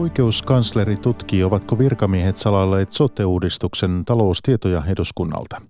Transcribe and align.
Oikeuskansleri 0.00 0.96
tutkii, 0.96 1.44
ovatko 1.44 1.78
virkamiehet 1.78 2.38
salailleet 2.38 2.92
sote-uudistuksen 2.92 4.04
taloustietoja 4.04 4.82
eduskunnalta. 4.86 5.62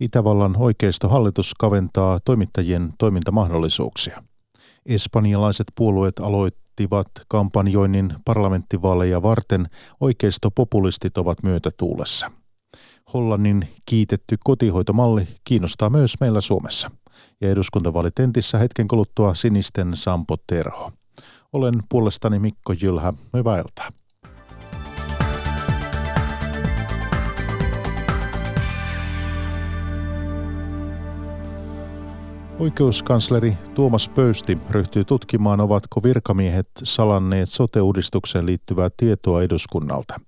Itävallan 0.00 0.56
oikeistohallitus 0.56 1.54
kaventaa 1.54 2.18
toimittajien 2.24 2.92
toimintamahdollisuuksia. 2.98 4.22
Espanjalaiset 4.86 5.66
puolueet 5.76 6.18
aloittivat 6.18 7.06
kampanjoinnin 7.28 8.14
parlamenttivaaleja 8.24 9.22
varten. 9.22 9.66
Oikeistopopulistit 10.00 11.18
ovat 11.18 11.42
myötätuulessa. 11.42 12.30
Hollannin 13.14 13.68
kiitetty 13.86 14.36
kotihoitomalli 14.44 15.28
kiinnostaa 15.44 15.90
myös 15.90 16.14
meillä 16.20 16.40
Suomessa. 16.40 16.90
Ja 17.40 17.50
eduskuntavaalitentissä 17.50 18.58
hetken 18.58 18.88
kuluttua 18.88 19.34
sinisten 19.34 19.96
Sampo 19.96 20.36
Terho. 20.46 20.92
Olen 21.54 21.74
puolestani 21.88 22.38
Mikko 22.38 22.74
Jylhä. 22.82 23.12
Hyvää 23.36 23.58
iltaa. 23.58 23.88
Oikeuskansleri 32.58 33.58
Tuomas 33.74 34.08
Pöysti 34.08 34.58
ryhtyy 34.70 35.04
tutkimaan, 35.04 35.60
ovatko 35.60 36.02
virkamiehet 36.02 36.68
salanneet 36.82 37.48
sote-uudistukseen 37.48 38.46
liittyvää 38.46 38.88
tietoa 38.96 39.42
eduskunnalta. 39.42 40.20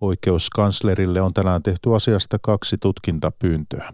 Oikeuskanslerille 0.00 1.20
on 1.20 1.34
tänään 1.34 1.62
tehty 1.62 1.94
asiasta 1.94 2.38
kaksi 2.38 2.76
tutkintapyyntöä. 2.78 3.92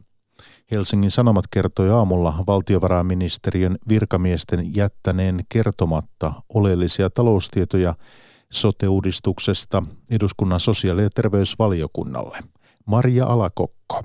Helsingin 0.70 1.10
Sanomat 1.10 1.44
kertoi 1.50 1.90
aamulla 1.90 2.34
valtiovarainministeriön 2.46 3.78
virkamiesten 3.88 4.76
jättäneen 4.76 5.44
kertomatta 5.48 6.32
oleellisia 6.54 7.10
taloustietoja 7.10 7.94
sote-uudistuksesta 8.52 9.82
eduskunnan 10.10 10.60
sosiaali- 10.60 11.02
ja 11.02 11.10
terveysvaliokunnalle. 11.14 12.38
Maria 12.86 13.26
Alakokko. 13.26 14.02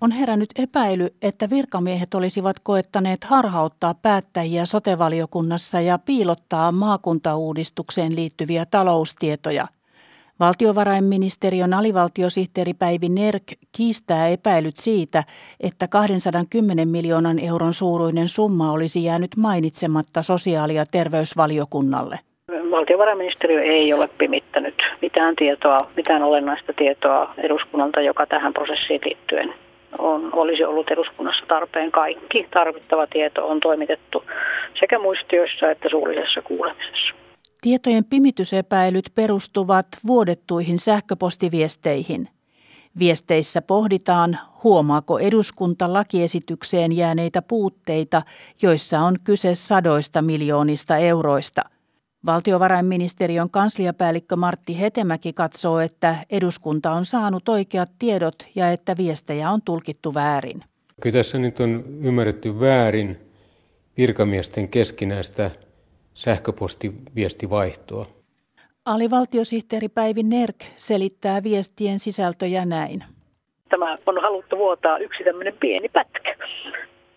On 0.00 0.10
herännyt 0.10 0.50
epäily, 0.56 1.08
että 1.22 1.50
virkamiehet 1.50 2.14
olisivat 2.14 2.56
koettaneet 2.62 3.24
harhauttaa 3.24 3.94
päättäjiä 3.94 4.66
sotevaliokunnassa 4.66 5.80
ja 5.80 5.98
piilottaa 5.98 6.72
maakuntauudistukseen 6.72 8.16
liittyviä 8.16 8.66
taloustietoja– 8.66 9.68
Valtiovarainministeriön 10.40 11.74
alivaltiosihteeri 11.74 12.74
Päivi 12.74 13.08
Nerk 13.08 13.42
kiistää 13.76 14.28
epäilyt 14.28 14.76
siitä, 14.76 15.24
että 15.60 15.88
210 15.88 16.88
miljoonan 16.88 17.38
euron 17.38 17.74
suuruinen 17.74 18.28
summa 18.28 18.72
olisi 18.72 19.04
jäänyt 19.04 19.30
mainitsematta 19.36 20.22
sosiaali- 20.22 20.74
ja 20.74 20.84
terveysvaliokunnalle. 20.92 22.18
Valtiovarainministeriö 22.70 23.62
ei 23.62 23.92
ole 23.92 24.08
pimittänyt 24.18 24.74
mitään 25.02 25.36
tietoa, 25.36 25.90
mitään 25.96 26.22
olennaista 26.22 26.72
tietoa 26.72 27.34
eduskunnalta, 27.38 28.00
joka 28.00 28.26
tähän 28.26 28.52
prosessiin 28.52 29.00
liittyen 29.04 29.54
on, 29.98 30.28
olisi 30.32 30.64
ollut 30.64 30.90
eduskunnassa 30.90 31.44
tarpeen. 31.48 31.92
Kaikki 31.92 32.46
tarvittava 32.50 33.06
tieto 33.06 33.48
on 33.48 33.60
toimitettu 33.60 34.24
sekä 34.80 34.98
muistioissa 34.98 35.70
että 35.70 35.88
suullisessa 35.88 36.42
kuulemisessa. 36.42 37.23
Tietojen 37.64 38.04
pimitysepäilyt 38.04 39.10
perustuvat 39.14 39.86
vuodettuihin 40.06 40.78
sähköpostiviesteihin. 40.78 42.28
Viesteissä 42.98 43.62
pohditaan, 43.62 44.38
huomaako 44.64 45.18
eduskunta 45.18 45.92
lakiesitykseen 45.92 46.96
jääneitä 46.96 47.42
puutteita, 47.42 48.22
joissa 48.62 49.00
on 49.00 49.16
kyse 49.24 49.54
sadoista 49.54 50.22
miljoonista 50.22 50.96
euroista. 50.96 51.62
Valtiovarainministeriön 52.26 53.50
kansliapäällikkö 53.50 54.36
Martti 54.36 54.80
Hetemäki 54.80 55.32
katsoo, 55.32 55.80
että 55.80 56.16
eduskunta 56.30 56.92
on 56.92 57.04
saanut 57.04 57.48
oikeat 57.48 57.92
tiedot 57.98 58.46
ja 58.54 58.70
että 58.70 58.96
viestejä 58.96 59.50
on 59.50 59.62
tulkittu 59.62 60.14
väärin. 60.14 60.64
Kyllä 61.00 61.14
tässä 61.14 61.38
nyt 61.38 61.60
on 61.60 61.84
ymmärretty 62.02 62.60
väärin 62.60 63.16
virkamiesten 63.96 64.68
keskinäistä 64.68 65.50
sähköpostiviestivaihtoa. 66.14 68.06
Alivaltiosihteeri 68.84 69.88
Päivi 69.88 70.22
Nerk 70.22 70.56
selittää 70.76 71.42
viestien 71.42 71.98
sisältöjä 71.98 72.64
näin. 72.64 73.04
Tämä 73.68 73.98
on 74.06 74.22
haluttu 74.22 74.58
vuotaa 74.58 74.98
yksi 74.98 75.24
tämmöinen 75.24 75.54
pieni 75.60 75.88
pätkä. 75.88 76.34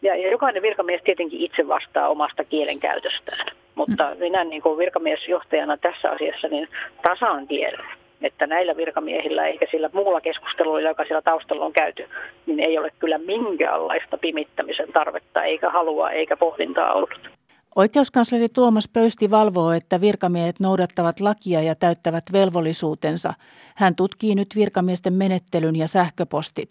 Ja, 0.02 0.16
ja 0.16 0.32
jokainen 0.32 0.62
virkamies 0.62 1.02
tietenkin 1.04 1.42
itse 1.42 1.68
vastaa 1.68 2.10
omasta 2.10 2.44
kielenkäytöstään. 2.44 3.56
Mutta 3.76 4.14
mm. 4.14 4.20
minä 4.20 4.44
niin 4.44 4.62
kuin 4.62 4.78
virkamiesjohtajana 4.78 5.78
tässä 5.78 6.12
asiassa 6.12 6.48
niin 6.48 6.68
tasaan 7.02 7.48
tiedän, 7.48 7.86
että 8.22 8.48
näillä 8.48 8.78
virkamiehillä 8.78 9.48
eikä 9.48 9.66
sillä 9.72 9.90
muulla 9.94 10.22
keskustelulla, 10.22 10.82
joka 10.82 11.04
siellä 11.04 11.22
taustalla 11.22 11.66
on 11.66 11.74
käyty, 11.74 12.10
niin 12.46 12.60
ei 12.60 12.78
ole 12.78 12.92
kyllä 13.00 13.18
minkäänlaista 13.18 14.18
pimittämisen 14.18 14.94
tarvetta, 14.94 15.44
eikä 15.44 15.70
halua, 15.70 16.12
eikä 16.12 16.38
pohdintaa 16.38 16.94
ollut. 16.94 17.30
Oikeuskansleri 17.78 18.50
Tuomas 18.50 18.88
Pöysti 18.88 19.32
valvoo, 19.32 19.72
että 19.72 20.02
virkamiehet 20.02 20.60
noudattavat 20.60 21.20
lakia 21.20 21.62
ja 21.62 21.76
täyttävät 21.76 22.24
velvollisuutensa. 22.32 23.34
Hän 23.76 23.96
tutkii 23.96 24.36
nyt 24.36 24.48
virkamiesten 24.56 25.14
menettelyn 25.14 25.76
ja 25.76 25.88
sähköpostit. 25.88 26.70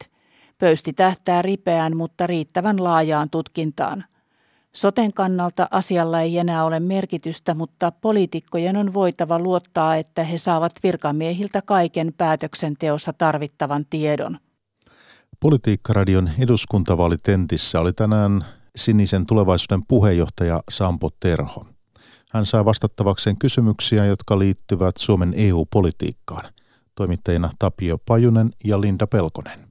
Pöysti 0.58 0.92
tähtää 0.92 1.42
ripeään, 1.42 1.96
mutta 1.96 2.26
riittävän 2.26 2.84
laajaan 2.84 3.30
tutkintaan. 3.30 4.04
Soten 4.72 5.12
kannalta 5.12 5.68
asialla 5.70 6.20
ei 6.20 6.38
enää 6.38 6.64
ole 6.64 6.80
merkitystä, 6.80 7.54
mutta 7.54 7.92
poliitikkojen 7.92 8.76
on 8.76 8.94
voitava 8.94 9.38
luottaa, 9.38 9.96
että 9.96 10.24
he 10.24 10.38
saavat 10.38 10.72
virkamiehiltä 10.82 11.62
kaiken 11.62 12.12
päätöksenteossa 12.18 13.12
tarvittavan 13.12 13.84
tiedon. 13.90 14.38
Politiikkaradion 15.40 16.30
eduskuntavaalitentissä 16.38 17.80
oli 17.80 17.92
tänään 17.92 18.44
Sinisen 18.76 19.26
tulevaisuuden 19.26 19.86
puheenjohtaja 19.88 20.62
Sampo 20.70 21.10
Terho. 21.20 21.66
Hän 22.32 22.46
saa 22.46 22.64
vastattavakseen 22.64 23.38
kysymyksiä, 23.38 24.04
jotka 24.04 24.38
liittyvät 24.38 24.96
Suomen 24.96 25.34
EU-politiikkaan. 25.36 26.52
Toimittajina 26.94 27.50
Tapio 27.58 27.98
Pajunen 27.98 28.50
ja 28.64 28.80
Linda 28.80 29.06
Pelkonen. 29.06 29.66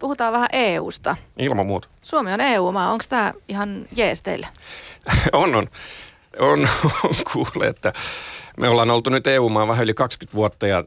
Puhutaan 0.00 0.32
vähän 0.32 0.48
EUsta. 0.52 1.16
Ilman 1.38 1.66
muuta. 1.66 1.88
Suomi 2.02 2.32
on 2.32 2.40
EU-maa. 2.40 2.92
Onko 2.92 3.04
tämä 3.08 3.34
ihan 3.48 3.86
jees 3.96 4.22
teille? 4.22 4.46
on, 5.32 5.54
on. 5.54 5.66
On, 6.38 6.68
on 7.04 7.14
kuule, 7.32 7.66
että 7.66 7.92
me 8.56 8.68
ollaan 8.68 8.90
oltu 8.90 9.10
nyt 9.10 9.26
EU-maa 9.26 9.68
vähän 9.68 9.84
yli 9.84 9.94
20 9.94 10.36
vuotta 10.36 10.66
ja 10.66 10.84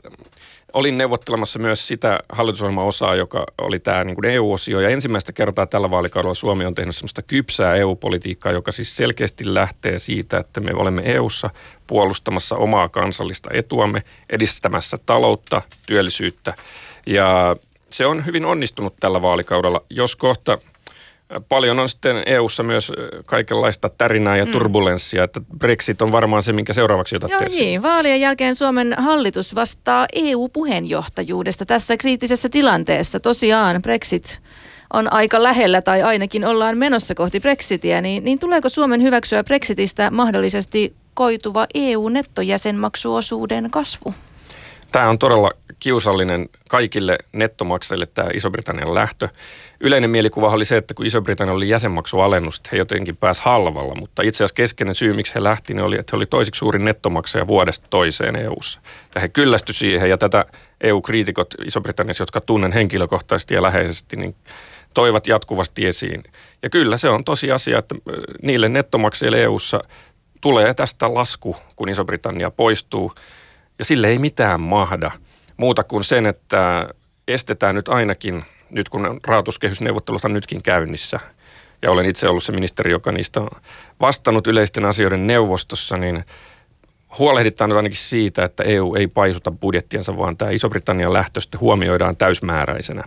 olin 0.73 0.97
neuvottelemassa 0.97 1.59
myös 1.59 1.88
sitä 1.88 2.19
hallitusohjelmaosaa, 2.29 3.16
joka 3.16 3.45
oli 3.57 3.79
tämä 3.79 4.03
niin 4.03 4.25
EU-osio. 4.25 4.79
Ja 4.79 4.89
ensimmäistä 4.89 5.34
kertaa 5.34 5.66
tällä 5.66 5.91
vaalikaudella 5.91 6.34
Suomi 6.34 6.66
on 6.66 6.75
tehnyt 6.75 6.95
sellaista 6.95 7.22
kypsää 7.22 7.75
EU-politiikkaa, 7.75 8.51
joka 8.51 8.72
siis 8.72 8.95
selkeästi 8.95 9.53
lähtee 9.53 10.00
siitä, 10.00 10.38
että 10.38 10.61
me 10.61 10.73
olemme 10.73 11.01
EUssa 11.06 11.50
puolustamassa 11.88 12.56
omaa 12.56 12.89
kansallista 12.89 13.50
etuamme, 13.53 14.03
edistämässä 14.29 14.97
taloutta, 15.06 15.61
työllisyyttä. 15.85 16.53
Ja 17.07 17.55
se 17.90 18.05
on 18.05 18.25
hyvin 18.25 18.45
onnistunut 18.45 18.94
tällä 19.00 19.22
vaalikaudella, 19.22 19.84
jos 19.90 20.16
kohta– 20.16 20.57
Paljon 21.50 21.79
on 21.79 21.89
sitten 21.89 22.23
EU-ssa 22.25 22.63
myös 22.63 22.91
kaikenlaista 23.28 23.89
tärinää 23.89 24.38
ja 24.38 24.45
mm. 24.45 24.51
turbulenssia, 24.51 25.23
että 25.23 25.41
Brexit 25.57 26.01
on 26.01 26.11
varmaan 26.11 26.44
se, 26.44 26.53
minkä 26.53 26.73
seuraavaksi 26.73 27.16
otatte 27.16 27.35
Joo, 27.35 27.50
niin. 27.50 27.81
Vaalien 27.81 28.22
jälkeen 28.22 28.56
Suomen 28.56 28.95
hallitus 28.97 29.56
vastaa 29.56 30.06
EU-puheenjohtajuudesta 30.13 31.66
tässä 31.66 31.97
kriittisessä 31.97 32.49
tilanteessa. 32.49 33.20
Tosiaan 33.20 33.81
Brexit 33.81 34.41
on 34.93 35.14
aika 35.14 35.43
lähellä 35.43 35.81
tai 35.81 36.02
ainakin 36.02 36.46
ollaan 36.46 36.78
menossa 36.78 37.16
kohti 37.16 37.40
Brexitiä, 37.40 38.02
niin, 38.02 38.23
niin 38.23 38.40
tuleeko 38.40 38.70
Suomen 38.70 39.02
hyväksyä 39.02 39.43
Brexitistä 39.43 40.11
mahdollisesti 40.11 40.93
koituva 41.14 41.67
EU-nettojäsenmaksuosuuden 41.73 43.72
kasvu? 43.72 44.14
Tämä 44.91 45.09
on 45.09 45.20
todella 45.20 45.52
kiusallinen 45.84 46.50
kaikille 46.70 47.18
nettomaksajille 47.34 48.06
tämä 48.06 48.30
Iso-Britannian 48.34 48.96
lähtö. 48.96 49.30
Yleinen 49.80 50.09
mielikuva 50.09 50.50
oli 50.50 50.66
se, 50.66 50.78
että 50.78 50.94
kun 50.94 51.06
Iso-Britannia 51.06 51.53
oli 51.53 51.70
jäsenmaksualennus, 51.70 52.62
he 52.72 52.78
jotenkin 52.78 53.18
pääsi 53.18 53.41
halvalla, 53.44 53.96
mutta 53.96 54.22
itse 54.22 54.38
asiassa 54.38 54.56
keskeinen 54.56 54.96
syy, 54.96 55.14
miksi 55.14 55.35
he 55.35 55.44
lähti, 55.44 55.74
niin 55.74 55.84
oli, 55.84 56.00
että 56.00 56.09
he 56.14 56.18
oli 56.18 56.26
toisiksi 56.26 56.59
suurin 56.59 56.84
nettomaksaja 56.84 57.47
vuodesta 57.47 57.88
toiseen 57.90 58.35
EU-ssa. 58.35 58.80
Ja 59.16 59.22
he 59.22 59.30
kyllästy 59.30 59.74
siihen 59.74 60.09
ja 60.09 60.18
tätä 60.18 60.46
EU-kriitikot 60.82 61.53
Iso-Britanniassa, 61.66 62.22
jotka 62.22 62.41
tunnen 62.41 62.72
henkilökohtaisesti 62.72 63.56
ja 63.56 63.62
läheisesti, 63.62 64.16
niin 64.16 64.35
toivat 64.94 65.28
jatkuvasti 65.28 65.85
esiin. 65.85 66.24
Ja 66.62 66.70
kyllä 66.70 66.97
se 66.97 67.09
on 67.09 67.24
tosi 67.24 67.52
asia, 67.52 67.80
että 67.80 67.96
niille 68.41 68.70
nettomaksajille 68.70 69.44
EU-ssa 69.44 69.80
tulee 70.41 70.74
tästä 70.74 71.14
lasku, 71.14 71.56
kun 71.76 71.90
Iso-Britannia 71.90 72.52
poistuu. 72.52 73.14
Ja 73.80 73.85
sille 73.85 74.08
ei 74.08 74.20
mitään 74.20 74.62
mahda 74.62 75.12
muuta 75.58 75.84
kuin 75.84 76.03
sen, 76.03 76.26
että 76.26 76.90
estetään 77.28 77.76
nyt 77.76 77.90
ainakin, 77.90 78.44
nyt 78.70 78.90
kun 78.90 79.20
rahoituskehysneuvottelut 79.28 80.26
on 80.26 80.34
nytkin 80.34 80.64
käynnissä, 80.64 81.20
ja 81.82 81.91
olen 81.91 82.05
itse 82.05 82.28
ollut 82.28 82.44
se 82.44 82.52
ministeri, 82.52 82.91
joka 82.91 83.11
niistä 83.11 83.40
on 83.40 83.50
vastannut 84.02 84.47
yleisten 84.47 84.85
asioiden 84.85 85.28
neuvostossa, 85.28 85.97
niin 85.97 86.23
huolehditaan 87.20 87.70
nyt 87.70 87.78
ainakin 87.78 87.97
siitä, 87.97 88.44
että 88.44 88.64
EU 88.64 88.96
ei 88.96 89.08
paisuta 89.08 89.52
budjettiansa, 89.52 90.17
vaan 90.17 90.38
tämä 90.38 90.52
Iso-Britannian 90.52 91.14
lähtö 91.14 91.40
huomioidaan 91.59 92.17
täysmääräisenä. 92.17 93.03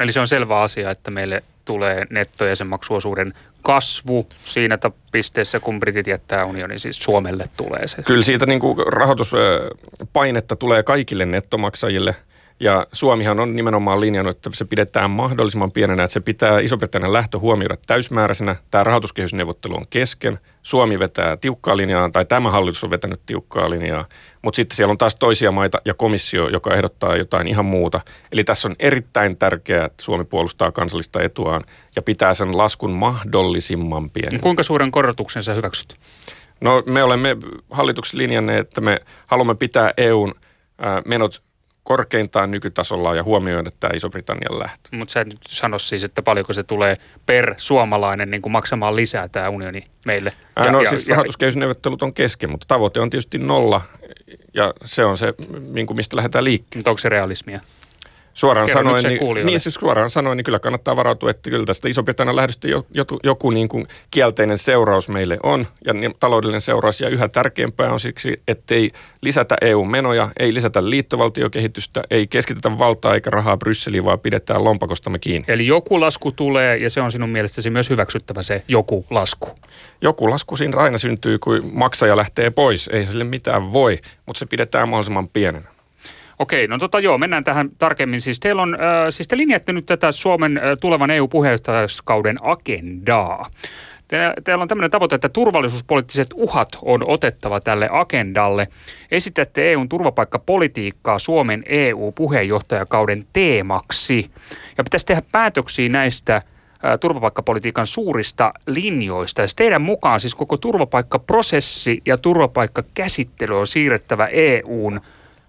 Eli 0.00 0.12
se 0.12 0.20
on 0.20 0.28
selvä 0.28 0.60
asia, 0.60 0.90
että 0.90 1.10
meille 1.10 1.42
tulee 1.64 2.06
nettojäsenmaksuosuuden 2.10 3.32
kasvu 3.62 4.26
siinä 4.42 4.78
pisteessä, 5.12 5.60
kun 5.60 5.80
Britit 5.80 6.06
jättää 6.06 6.44
unionin, 6.44 6.80
siis 6.80 6.98
Suomelle 6.98 7.44
tulee 7.56 7.88
se. 7.88 8.02
Kyllä 8.02 8.24
siitä 8.24 8.46
niin 8.46 8.60
kuin 8.60 8.78
rahoituspainetta 8.86 10.56
tulee 10.56 10.82
kaikille 10.82 11.26
nettomaksajille– 11.26 12.14
ja 12.60 12.86
Suomihan 12.92 13.40
on 13.40 13.56
nimenomaan 13.56 14.00
linjannut, 14.00 14.36
että 14.36 14.50
se 14.52 14.64
pidetään 14.64 15.10
mahdollisimman 15.10 15.72
pienenä, 15.72 16.04
että 16.04 16.12
se 16.12 16.20
pitää 16.20 16.60
Iso-Britannian 16.60 17.12
lähtö 17.12 17.38
huomioida 17.38 17.76
täysmääräisenä. 17.86 18.56
Tämä 18.70 18.84
rahoituskehysneuvottelu 18.84 19.76
on 19.76 19.84
kesken. 19.90 20.38
Suomi 20.62 20.98
vetää 20.98 21.36
tiukkaa 21.36 21.76
linjaa, 21.76 22.10
tai 22.10 22.24
tämä 22.24 22.50
hallitus 22.50 22.84
on 22.84 22.90
vetänyt 22.90 23.20
tiukkaa 23.26 23.70
linjaa. 23.70 24.04
Mutta 24.42 24.56
sitten 24.56 24.76
siellä 24.76 24.90
on 24.90 24.98
taas 24.98 25.16
toisia 25.16 25.52
maita 25.52 25.80
ja 25.84 25.94
komissio, 25.94 26.48
joka 26.48 26.74
ehdottaa 26.74 27.16
jotain 27.16 27.48
ihan 27.48 27.64
muuta. 27.64 28.00
Eli 28.32 28.44
tässä 28.44 28.68
on 28.68 28.76
erittäin 28.78 29.36
tärkeää, 29.36 29.84
että 29.84 30.02
Suomi 30.02 30.24
puolustaa 30.24 30.72
kansallista 30.72 31.22
etuaan 31.22 31.64
ja 31.96 32.02
pitää 32.02 32.34
sen 32.34 32.58
laskun 32.58 32.90
mahdollisimman 32.90 34.10
pienen. 34.10 34.40
Kuinka 34.40 34.62
suuren 34.62 34.90
korotuksen 34.90 35.42
sä 35.42 35.54
hyväksyt? 35.54 35.94
No 36.60 36.82
me 36.86 37.02
olemme 37.02 37.36
hallituksen 37.70 38.18
linjanneet, 38.18 38.60
että 38.60 38.80
me 38.80 39.00
haluamme 39.26 39.54
pitää 39.54 39.92
EUn 39.96 40.34
menot 41.04 41.42
korkeintaan 41.88 42.50
nykytasolla 42.50 43.14
ja 43.14 43.24
huomioida 43.24 43.70
tämä 43.80 43.94
Iso-Britannian 43.94 44.58
lähtö. 44.58 44.88
Mutta 44.92 45.12
sä 45.12 45.20
et 45.20 45.28
nyt 45.28 45.38
sano 45.46 45.78
siis, 45.78 46.04
että 46.04 46.22
paljonko 46.22 46.52
se 46.52 46.62
tulee 46.62 46.96
per 47.26 47.54
suomalainen 47.56 48.30
niin 48.30 48.42
kuin 48.42 48.52
maksamaan 48.52 48.96
lisää 48.96 49.28
tämä 49.28 49.48
unioni 49.48 49.84
meille. 50.06 50.32
Ja, 50.56 50.72
no 50.72 50.80
ja, 50.80 50.88
siis 50.88 51.08
rahoituskehysneuvottelut 51.08 52.02
on 52.02 52.14
kesken, 52.14 52.50
mutta 52.50 52.64
tavoite 52.68 53.00
on 53.00 53.10
tietysti 53.10 53.38
nolla 53.38 53.80
ja 54.54 54.74
se 54.84 55.04
on 55.04 55.18
se, 55.18 55.34
niin 55.70 55.86
kuin 55.86 55.96
mistä 55.96 56.16
lähdetään 56.16 56.44
liikkeelle. 56.44 56.80
Mutta 56.80 56.90
onko 56.90 56.98
se 56.98 57.08
realismia? 57.08 57.60
Suoraan 58.38 58.68
sanoen, 58.72 59.02
niin, 59.04 59.46
niin, 59.46 59.60
siis 59.60 59.74
suoraan 59.74 60.10
sanoen, 60.10 60.36
niin 60.36 60.44
kyllä 60.44 60.58
kannattaa 60.58 60.96
varautua, 60.96 61.30
että 61.30 61.50
kyllä 61.50 61.64
tästä 61.64 61.88
Iso-Britannian 61.88 62.36
lähdöstä 62.36 62.68
joku, 62.68 63.18
joku 63.22 63.50
niin 63.50 63.68
kuin 63.68 63.86
kielteinen 64.10 64.58
seuraus 64.58 65.08
meille 65.08 65.38
on, 65.42 65.66
ja 65.84 65.92
niin, 65.92 66.14
taloudellinen 66.20 66.60
seuraus, 66.60 67.00
ja 67.00 67.08
yhä 67.08 67.28
tärkeämpää 67.28 67.92
on 67.92 68.00
siksi, 68.00 68.36
ettei 68.48 68.90
lisätä 69.22 69.56
EU-menoja, 69.60 70.28
ei 70.38 70.54
lisätä 70.54 70.90
liittovaltiokehitystä, 70.90 72.02
ei 72.10 72.26
keskitetä 72.26 72.78
valtaa 72.78 73.14
eikä 73.14 73.30
rahaa 73.30 73.56
Brysseliin, 73.56 74.04
vaan 74.04 74.20
pidetään 74.20 74.64
lompakostamme 74.64 75.18
kiinni. 75.18 75.44
Eli 75.48 75.66
joku 75.66 76.00
lasku 76.00 76.32
tulee, 76.32 76.76
ja 76.76 76.90
se 76.90 77.00
on 77.00 77.12
sinun 77.12 77.28
mielestäsi 77.28 77.70
myös 77.70 77.90
hyväksyttävä 77.90 78.42
se 78.42 78.64
joku 78.68 79.06
lasku. 79.10 79.48
Joku 80.00 80.30
lasku 80.30 80.56
siinä 80.56 80.76
aina 80.76 80.98
syntyy, 80.98 81.38
kun 81.38 81.70
maksaja 81.72 82.16
lähtee 82.16 82.50
pois, 82.50 82.88
ei 82.92 83.06
sille 83.06 83.24
mitään 83.24 83.72
voi, 83.72 83.98
mutta 84.26 84.38
se 84.38 84.46
pidetään 84.46 84.88
mahdollisimman 84.88 85.28
pienenä. 85.28 85.77
Okei, 86.38 86.66
no 86.66 86.78
tota 86.78 87.00
joo, 87.00 87.18
mennään 87.18 87.44
tähän 87.44 87.70
tarkemmin. 87.78 88.20
Siis, 88.20 88.40
teillä 88.40 88.62
on, 88.62 88.74
äh, 88.74 88.80
siis 89.10 89.28
te 89.28 89.36
linjaatte 89.36 89.72
nyt 89.72 89.86
tätä 89.86 90.12
Suomen 90.12 90.56
äh, 90.56 90.62
tulevan 90.80 91.10
EU-puheenjohtajuuskauden 91.10 92.36
agendaa. 92.42 93.50
Te, 94.08 94.18
teillä 94.44 94.62
on 94.62 94.68
tämmöinen 94.68 94.90
tavoite, 94.90 95.14
että 95.14 95.28
turvallisuuspoliittiset 95.28 96.28
uhat 96.34 96.68
on 96.82 97.04
otettava 97.06 97.60
tälle 97.60 97.88
agendalle. 97.92 98.68
Esitätte 99.10 99.72
EUn 99.72 99.88
turvapaikkapolitiikkaa 99.88 101.18
Suomen 101.18 101.62
EU-puheenjohtajakauden 101.66 103.24
teemaksi. 103.32 104.30
Ja 104.78 104.84
pitäisi 104.84 105.06
tehdä 105.06 105.22
päätöksiä 105.32 105.88
näistä 105.88 106.36
äh, 106.36 106.42
turvapaikkapolitiikan 107.00 107.86
suurista 107.86 108.52
linjoista. 108.66 109.42
Ja 109.42 109.48
teidän 109.56 109.82
mukaan 109.82 110.20
siis 110.20 110.34
koko 110.34 110.56
turvapaikkaprosessi 110.56 112.02
ja 112.06 112.16
turvapaikkakäsittely 112.16 113.58
on 113.58 113.66
siirrettävä 113.66 114.26
EUn 114.26 115.00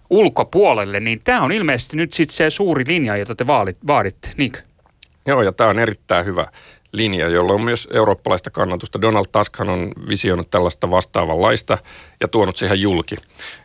ulkopuolelle, 0.10 1.00
niin 1.00 1.22
tämä 1.24 1.42
on 1.42 1.52
ilmeisesti 1.52 1.98
nyt 1.98 2.14
sitten 2.14 2.36
se 2.36 2.50
suuri 2.50 2.84
linja, 2.88 3.18
jota 3.18 3.36
te 3.36 3.48
vaaditte, 3.88 4.30
niinkö? 4.38 4.60
Joo, 5.26 5.42
ja 5.42 5.52
tämä 5.52 5.70
on 5.70 5.80
erittäin 5.80 6.26
hyvä 6.26 6.48
linja, 6.92 7.28
jolla 7.28 7.54
on 7.54 7.64
myös 7.64 7.88
eurooppalaista 7.94 8.50
kannatusta. 8.50 9.02
Donald 9.02 9.26
Tuskhan 9.32 9.70
on 9.70 9.92
visioinut 10.10 10.52
tällaista 10.52 10.92
vastaavanlaista 10.92 11.78
ja 12.22 12.28
tuonut 12.28 12.58
siihen 12.58 12.82
julki. 12.82 13.16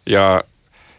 Ja 0.07 0.43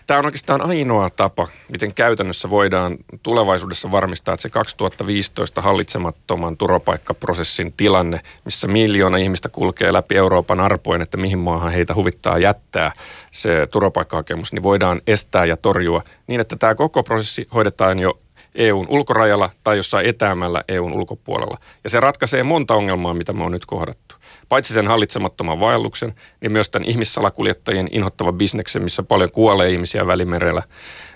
Tämä 0.08 0.20
on 0.20 0.26
oikeastaan 0.26 0.62
ainoa 0.62 1.10
tapa, 1.10 1.48
miten 1.72 1.94
käytännössä 1.94 2.50
voidaan 2.50 2.98
tulevaisuudessa 3.24 3.92
varmistaa, 3.92 4.34
että 4.34 4.42
se 4.42 4.50
2015 4.50 5.62
hallitsemattoman 5.62 6.58
turvapaikkaprosessin 6.58 7.74
tilanne, 7.78 8.22
missä 8.46 8.68
miljoona 8.68 9.18
ihmistä 9.18 9.50
kulkee 9.50 9.94
läpi 9.94 10.18
Euroopan 10.18 10.60
arpoin, 10.60 11.02
että 11.02 11.18
mihin 11.18 11.40
maahan 11.40 11.72
heitä 11.72 11.96
huvittaa 11.96 12.38
jättää 12.38 12.92
se 13.32 13.68
turvapaikkahakemus, 13.72 14.54
niin 14.54 14.64
voidaan 14.64 15.02
estää 15.08 15.46
ja 15.46 15.58
torjua 15.58 16.04
niin, 16.28 16.42
että 16.42 16.56
tämä 16.56 16.76
koko 16.76 17.04
prosessi 17.04 17.48
hoidetaan 17.54 18.00
jo 18.00 18.20
EUn 18.56 18.88
ulkorajalla 18.90 19.50
tai 19.64 19.78
jossain 19.78 20.06
etäämällä 20.06 20.64
EUn 20.68 20.94
ulkopuolella. 20.94 21.58
Ja 21.84 21.90
se 21.90 22.00
ratkaisee 22.00 22.44
monta 22.44 22.74
ongelmaa, 22.74 23.14
mitä 23.14 23.34
me 23.34 23.44
on 23.44 23.52
nyt 23.52 23.66
kohdattu 23.66 24.16
paitsi 24.50 24.74
sen 24.74 24.88
hallitsemattoman 24.88 25.60
vaelluksen, 25.60 26.14
niin 26.42 26.52
myös 26.52 26.70
tämän 26.70 26.90
ihmissalakuljettajien 26.90 27.90
inhottava 27.92 28.34
bisneksen, 28.34 28.84
missä 28.84 29.04
paljon 29.04 29.32
kuolee 29.32 29.70
ihmisiä 29.70 30.08
välimerellä. 30.08 30.64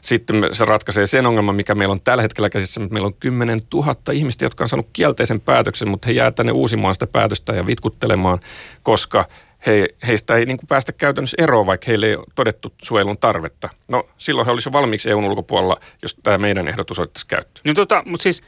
Sitten 0.01 0.47
se 0.51 0.65
ratkaisee 0.65 1.05
sen 1.05 1.25
ongelman, 1.25 1.55
mikä 1.55 1.75
meillä 1.75 1.91
on 1.91 2.01
tällä 2.01 2.21
hetkellä 2.21 2.49
käsissä, 2.49 2.83
että 2.83 2.93
meillä 2.93 3.07
on 3.07 3.13
10 3.13 3.61
000 3.73 3.95
ihmistä, 4.13 4.45
jotka 4.45 4.63
on 4.63 4.69
saanut 4.69 4.89
kielteisen 4.93 5.41
päätöksen, 5.41 5.89
mutta 5.89 6.05
he 6.07 6.11
jää 6.11 6.31
tänne 6.31 6.51
uusimaan 6.51 6.95
sitä 6.95 7.07
päätöstä 7.07 7.53
ja 7.53 7.65
vitkuttelemaan, 7.65 8.39
koska 8.83 9.25
he, 9.65 9.87
heistä 10.07 10.35
ei 10.35 10.45
niin 10.45 10.57
kuin 10.57 10.67
päästä 10.67 10.91
käytännössä 10.91 11.37
eroon, 11.43 11.65
vaikka 11.65 11.85
heille 11.87 12.05
ei 12.05 12.15
ole 12.15 12.25
todettu 12.35 12.73
suojelun 12.83 13.17
tarvetta. 13.17 13.69
No 13.87 14.09
silloin 14.17 14.45
he 14.45 14.51
olisivat 14.51 14.73
valmiiksi 14.73 15.09
EUn 15.09 15.25
ulkopuolella, 15.25 15.77
jos 16.01 16.17
tämä 16.23 16.37
meidän 16.37 16.67
ehdotus 16.67 16.99
otettaisiin 16.99 17.27
käyttöön. 17.27 17.63
No 17.65 17.73
tota, 17.73 18.03
mutta 18.05 18.23
siis 18.23 18.43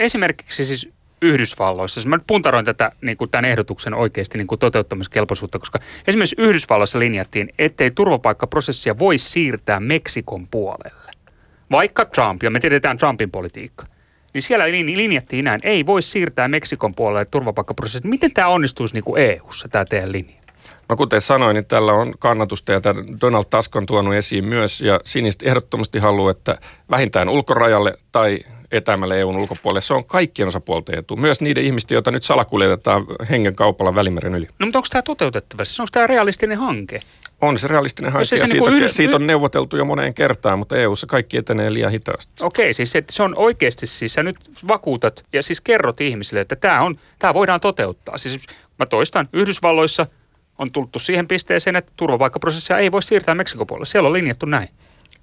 esimerkiksi 0.00 0.64
siis 0.64 0.88
Yhdysvalloissa, 1.22 1.94
siis 1.94 2.06
mä 2.06 2.16
nyt 2.16 2.26
puntaroin 2.26 2.64
tätä 2.64 2.92
niin 3.00 3.16
kuin 3.16 3.30
tämän 3.30 3.44
ehdotuksen 3.44 3.94
oikeasti 3.94 4.38
niin 4.38 4.46
kuin 4.46 4.58
toteuttamiskelpoisuutta, 4.58 5.58
koska 5.58 5.78
esimerkiksi 6.06 6.36
Yhdysvalloissa 6.38 6.98
linjattiin, 6.98 7.54
ettei 7.58 7.90
turvapaikkaprosessia 7.90 8.98
voi 8.98 9.18
siirtää 9.18 9.80
Meksikon 9.80 10.48
puolelle. 10.48 11.12
Vaikka 11.70 12.04
Trump, 12.04 12.42
ja 12.42 12.50
me 12.50 12.60
tiedetään 12.60 12.98
Trumpin 12.98 13.30
politiikka, 13.30 13.84
niin 14.34 14.42
siellä 14.42 14.64
linjattiin 14.70 15.44
näin, 15.44 15.60
ei 15.62 15.86
voi 15.86 16.02
siirtää 16.02 16.48
Meksikon 16.48 16.94
puolelle 16.94 17.24
turvapaikkaprosessia. 17.24 18.10
Miten 18.10 18.32
tämä 18.34 18.48
onnistuisi 18.48 18.94
niin 18.94 19.04
kuin 19.04 19.22
EU-ssa, 19.22 19.68
tämä 19.68 19.84
teidän 19.84 20.12
linja? 20.12 20.36
No 20.88 20.96
kuten 20.96 21.20
sanoin, 21.20 21.54
niin 21.54 21.66
tällä 21.66 21.92
on 21.92 22.14
kannatusta 22.18 22.72
ja 22.72 22.80
Donald 23.20 23.44
Tusk 23.50 23.76
on 23.76 23.86
tuonut 23.86 24.14
esiin 24.14 24.44
myös 24.44 24.80
ja 24.80 25.00
sinistä 25.04 25.46
ehdottomasti 25.48 25.98
haluaa, 25.98 26.30
että 26.30 26.58
vähintään 26.90 27.28
ulkorajalle 27.28 27.94
tai 28.12 28.38
etäämälle 28.76 29.20
EUn 29.20 29.36
ulkopuolelle. 29.36 29.80
Se 29.80 29.94
on 29.94 30.04
kaikkien 30.04 30.48
osapuolten 30.48 30.98
etu. 30.98 31.16
Myös 31.16 31.40
niiden 31.40 31.64
ihmisten, 31.64 31.96
joita 31.96 32.10
nyt 32.10 32.22
salakuljetetaan 32.22 33.06
hengen 33.30 33.56
kaupalla 33.56 33.94
Välimeren 33.94 34.34
yli. 34.34 34.48
No 34.58 34.66
mutta 34.66 34.78
onko 34.78 34.88
tämä 34.90 35.02
toteutettavissa? 35.02 35.82
Onko 35.82 35.88
tämä 35.92 36.06
realistinen 36.06 36.58
hanke? 36.58 37.00
On 37.40 37.58
se 37.58 37.68
realistinen 37.68 38.12
hanke 38.12 38.24
se 38.24 38.36
ja 38.36 38.46
siitä, 38.46 38.64
niin 38.64 38.74
yhdys... 38.74 38.96
siitä 38.96 39.16
on 39.16 39.26
neuvoteltu 39.26 39.76
jo 39.76 39.84
moneen 39.84 40.14
kertaan, 40.14 40.58
mutta 40.58 40.76
EUssa 40.76 41.06
kaikki 41.06 41.36
etenee 41.36 41.72
liian 41.72 41.90
hitaasti. 41.90 42.32
Okei, 42.40 42.74
siis 42.74 42.96
että 42.96 43.12
se 43.12 43.22
on 43.22 43.34
oikeasti 43.36 43.86
siis, 43.86 44.12
sä 44.12 44.22
nyt 44.22 44.36
vakuutat 44.68 45.24
ja 45.32 45.42
siis 45.42 45.60
kerrot 45.60 46.00
ihmisille, 46.00 46.40
että 46.40 46.56
tämä, 46.56 46.80
on, 46.80 46.98
tämä 47.18 47.34
voidaan 47.34 47.60
toteuttaa. 47.60 48.18
Siis 48.18 48.46
mä 48.78 48.86
toistan, 48.86 49.28
Yhdysvalloissa 49.32 50.06
on 50.58 50.72
tultu 50.72 50.98
siihen 50.98 51.28
pisteeseen, 51.28 51.76
että 51.76 51.92
turvapaikkaprosessia 51.96 52.78
ei 52.78 52.92
voi 52.92 53.02
siirtää 53.02 53.34
Meksikon 53.34 53.66
puolelle. 53.66 53.86
Siellä 53.86 54.06
on 54.06 54.12
linjattu 54.12 54.46
näin. 54.46 54.68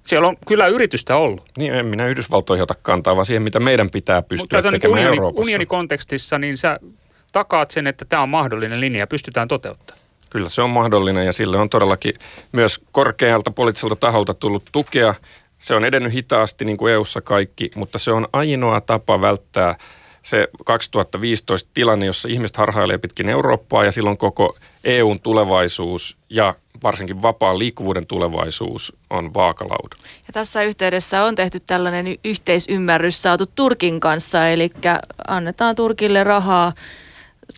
Siellä 0.02 0.28
on 0.28 0.36
kyllä 0.46 0.66
yritystä 0.66 1.16
ollut. 1.16 1.44
Niin, 1.58 1.74
en 1.74 1.86
minä 1.86 2.06
Yhdysvaltoihin 2.06 2.62
ota 2.62 2.74
kantaa, 2.82 3.16
vaan 3.16 3.26
siihen, 3.26 3.42
mitä 3.42 3.60
meidän 3.60 3.90
pitää 3.90 4.22
pystyä 4.22 4.58
Mutta 4.58 4.70
tekemään 4.70 4.92
unioni, 4.92 5.16
Euroopassa. 5.16 5.42
unionikontekstissa, 5.42 6.38
niin 6.38 6.58
sä 6.58 6.80
takaat 7.32 7.70
sen, 7.70 7.86
että 7.86 8.04
tämä 8.04 8.22
on 8.22 8.28
mahdollinen 8.28 8.80
linja 8.80 8.98
ja 8.98 9.06
pystytään 9.06 9.48
toteuttamaan. 9.48 10.04
Kyllä 10.30 10.48
se 10.48 10.62
on 10.62 10.70
mahdollinen 10.70 11.26
ja 11.26 11.32
sille 11.32 11.56
on 11.56 11.70
todellakin 11.70 12.14
myös 12.52 12.80
korkealta 12.92 13.50
poliittiselta 13.50 13.96
taholta 13.96 14.34
tullut 14.34 14.62
tukea. 14.72 15.14
Se 15.58 15.74
on 15.74 15.84
edennyt 15.84 16.12
hitaasti 16.12 16.64
niin 16.64 16.76
kuin 16.76 16.92
EU-ssa 16.92 17.20
kaikki, 17.20 17.70
mutta 17.74 17.98
se 17.98 18.10
on 18.10 18.28
ainoa 18.32 18.80
tapa 18.80 19.20
välttää 19.20 19.74
se 20.24 20.48
2015 20.64 21.70
tilanne, 21.74 22.06
jossa 22.06 22.28
ihmiset 22.28 22.56
harhailee 22.56 22.98
pitkin 22.98 23.28
Eurooppaa 23.28 23.84
ja 23.84 23.92
silloin 23.92 24.18
koko 24.18 24.56
EUn 24.84 25.20
tulevaisuus 25.20 26.16
ja 26.30 26.54
varsinkin 26.82 27.22
vapaan 27.22 27.58
liikkuvuuden 27.58 28.06
tulevaisuus 28.06 28.96
on 29.10 29.34
vaakalaudu. 29.34 29.96
Ja 30.02 30.32
tässä 30.32 30.62
yhteydessä 30.62 31.24
on 31.24 31.34
tehty 31.34 31.60
tällainen 31.60 32.06
yhteisymmärrys 32.24 33.22
saatu 33.22 33.46
Turkin 33.46 34.00
kanssa, 34.00 34.48
eli 34.48 34.70
annetaan 35.28 35.76
Turkille 35.76 36.24
rahaa 36.24 36.72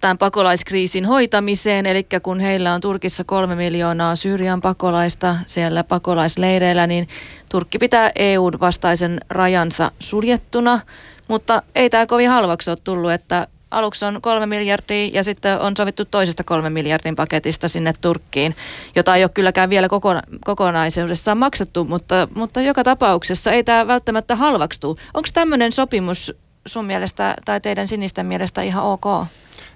tämän 0.01 0.19
pakolaiskriisin 0.19 1.05
hoitamiseen, 1.05 1.87
eli 1.87 2.07
kun 2.23 2.41
heillä 2.41 2.75
on 2.75 2.81
Turkissa 2.81 3.25
kolme 3.25 3.55
miljoonaa 3.55 4.17
Syyrian 4.17 4.61
pakolaista 4.61 5.37
siellä 5.47 5.85
pakolaisleireillä, 5.85 6.87
niin 6.87 7.09
Turkki 7.51 7.79
pitää 7.79 8.11
EUn 8.15 8.53
vastaisen 8.61 9.21
rajansa 9.31 9.91
suljettuna, 9.99 10.81
mutta 11.29 11.63
ei 11.75 11.91
tämä 11.91 12.07
kovin 12.07 12.31
halvaksi 12.31 12.71
ole 12.71 12.79
tullut, 12.85 13.13
että 13.13 13.47
aluksi 13.71 14.05
on 14.05 14.23
kolme 14.23 14.47
miljardia 14.47 15.11
ja 15.13 15.25
sitten 15.25 15.61
on 15.61 15.77
sovittu 15.77 16.05
toisesta 16.05 16.45
kolme 16.45 16.71
miljardin 16.71 17.17
paketista 17.17 17.69
sinne 17.69 17.95
Turkkiin, 18.01 18.55
jota 18.97 19.17
ei 19.17 19.25
ole 19.25 19.31
kylläkään 19.35 19.71
vielä 19.71 19.89
kokona- 19.89 20.39
kokonaisuudessaan 20.45 21.39
maksettu, 21.39 21.85
mutta, 21.85 22.29
mutta 22.35 22.61
joka 22.61 22.85
tapauksessa 22.85 23.53
ei 23.53 23.65
tämä 23.65 23.87
välttämättä 23.87 24.37
halvakstu. 24.37 24.97
Onko 25.15 25.29
tämmöinen 25.35 25.73
sopimus 25.73 26.35
sun 26.67 26.85
mielestä 26.85 27.35
tai 27.45 27.61
teidän 27.61 27.89
sinisten 27.89 28.27
mielestä 28.27 28.63
ihan 28.63 28.85
ok? 28.85 29.05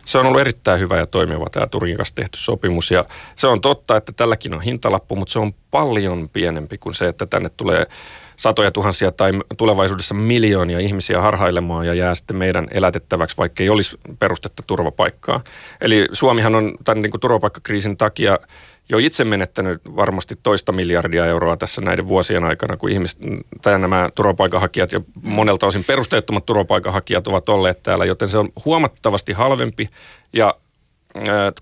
Se 0.04 0.18
on 0.18 0.26
ollut 0.26 0.40
erittäin 0.40 0.80
hyvä 0.80 0.96
ja 0.96 1.06
toimiva 1.06 1.50
tämä 1.50 1.66
Turkin 1.66 1.96
kanssa 1.96 2.14
tehty 2.14 2.38
sopimus 2.38 2.90
ja 2.90 3.04
se 3.34 3.46
on 3.46 3.60
totta, 3.60 3.96
että 3.96 4.12
tälläkin 4.16 4.54
on 4.54 4.60
hintalappu, 4.60 5.16
mutta 5.16 5.32
se 5.32 5.38
on 5.38 5.52
paljon 5.70 6.28
pienempi 6.32 6.78
kuin 6.78 6.94
se, 6.94 7.08
että 7.08 7.26
tänne 7.26 7.48
tulee 7.48 7.86
satoja 8.40 8.70
tuhansia 8.70 9.12
tai 9.12 9.32
tulevaisuudessa 9.56 10.14
miljoonia 10.14 10.78
ihmisiä 10.78 11.20
harhailemaan 11.20 11.86
ja 11.86 11.94
jää 11.94 12.14
sitten 12.14 12.36
meidän 12.36 12.68
elätettäväksi, 12.70 13.36
vaikka 13.36 13.62
ei 13.62 13.68
olisi 13.68 13.98
perustetta 14.18 14.62
turvapaikkaa. 14.66 15.40
Eli 15.80 16.06
Suomihan 16.12 16.54
on 16.54 16.74
tämän 16.84 17.02
niin 17.02 17.10
kuin 17.10 17.20
turvapaikkakriisin 17.20 17.96
takia 17.96 18.38
jo 18.88 18.98
itse 18.98 19.24
menettänyt 19.24 19.80
varmasti 19.96 20.36
toista 20.42 20.72
miljardia 20.72 21.26
euroa 21.26 21.56
tässä 21.56 21.80
näiden 21.80 22.08
vuosien 22.08 22.44
aikana, 22.44 22.76
kun 22.76 22.90
ihmiset, 22.90 23.18
tai 23.62 23.78
nämä 23.78 24.10
turvapaikanhakijat 24.14 24.92
ja 24.92 24.98
monelta 25.22 25.66
osin 25.66 25.84
perusteettomat 25.84 26.46
turvapaikanhakijat 26.46 27.28
ovat 27.28 27.48
olleet 27.48 27.82
täällä, 27.82 28.04
joten 28.04 28.28
se 28.28 28.38
on 28.38 28.48
huomattavasti 28.64 29.32
halvempi 29.32 29.88
ja 30.32 30.54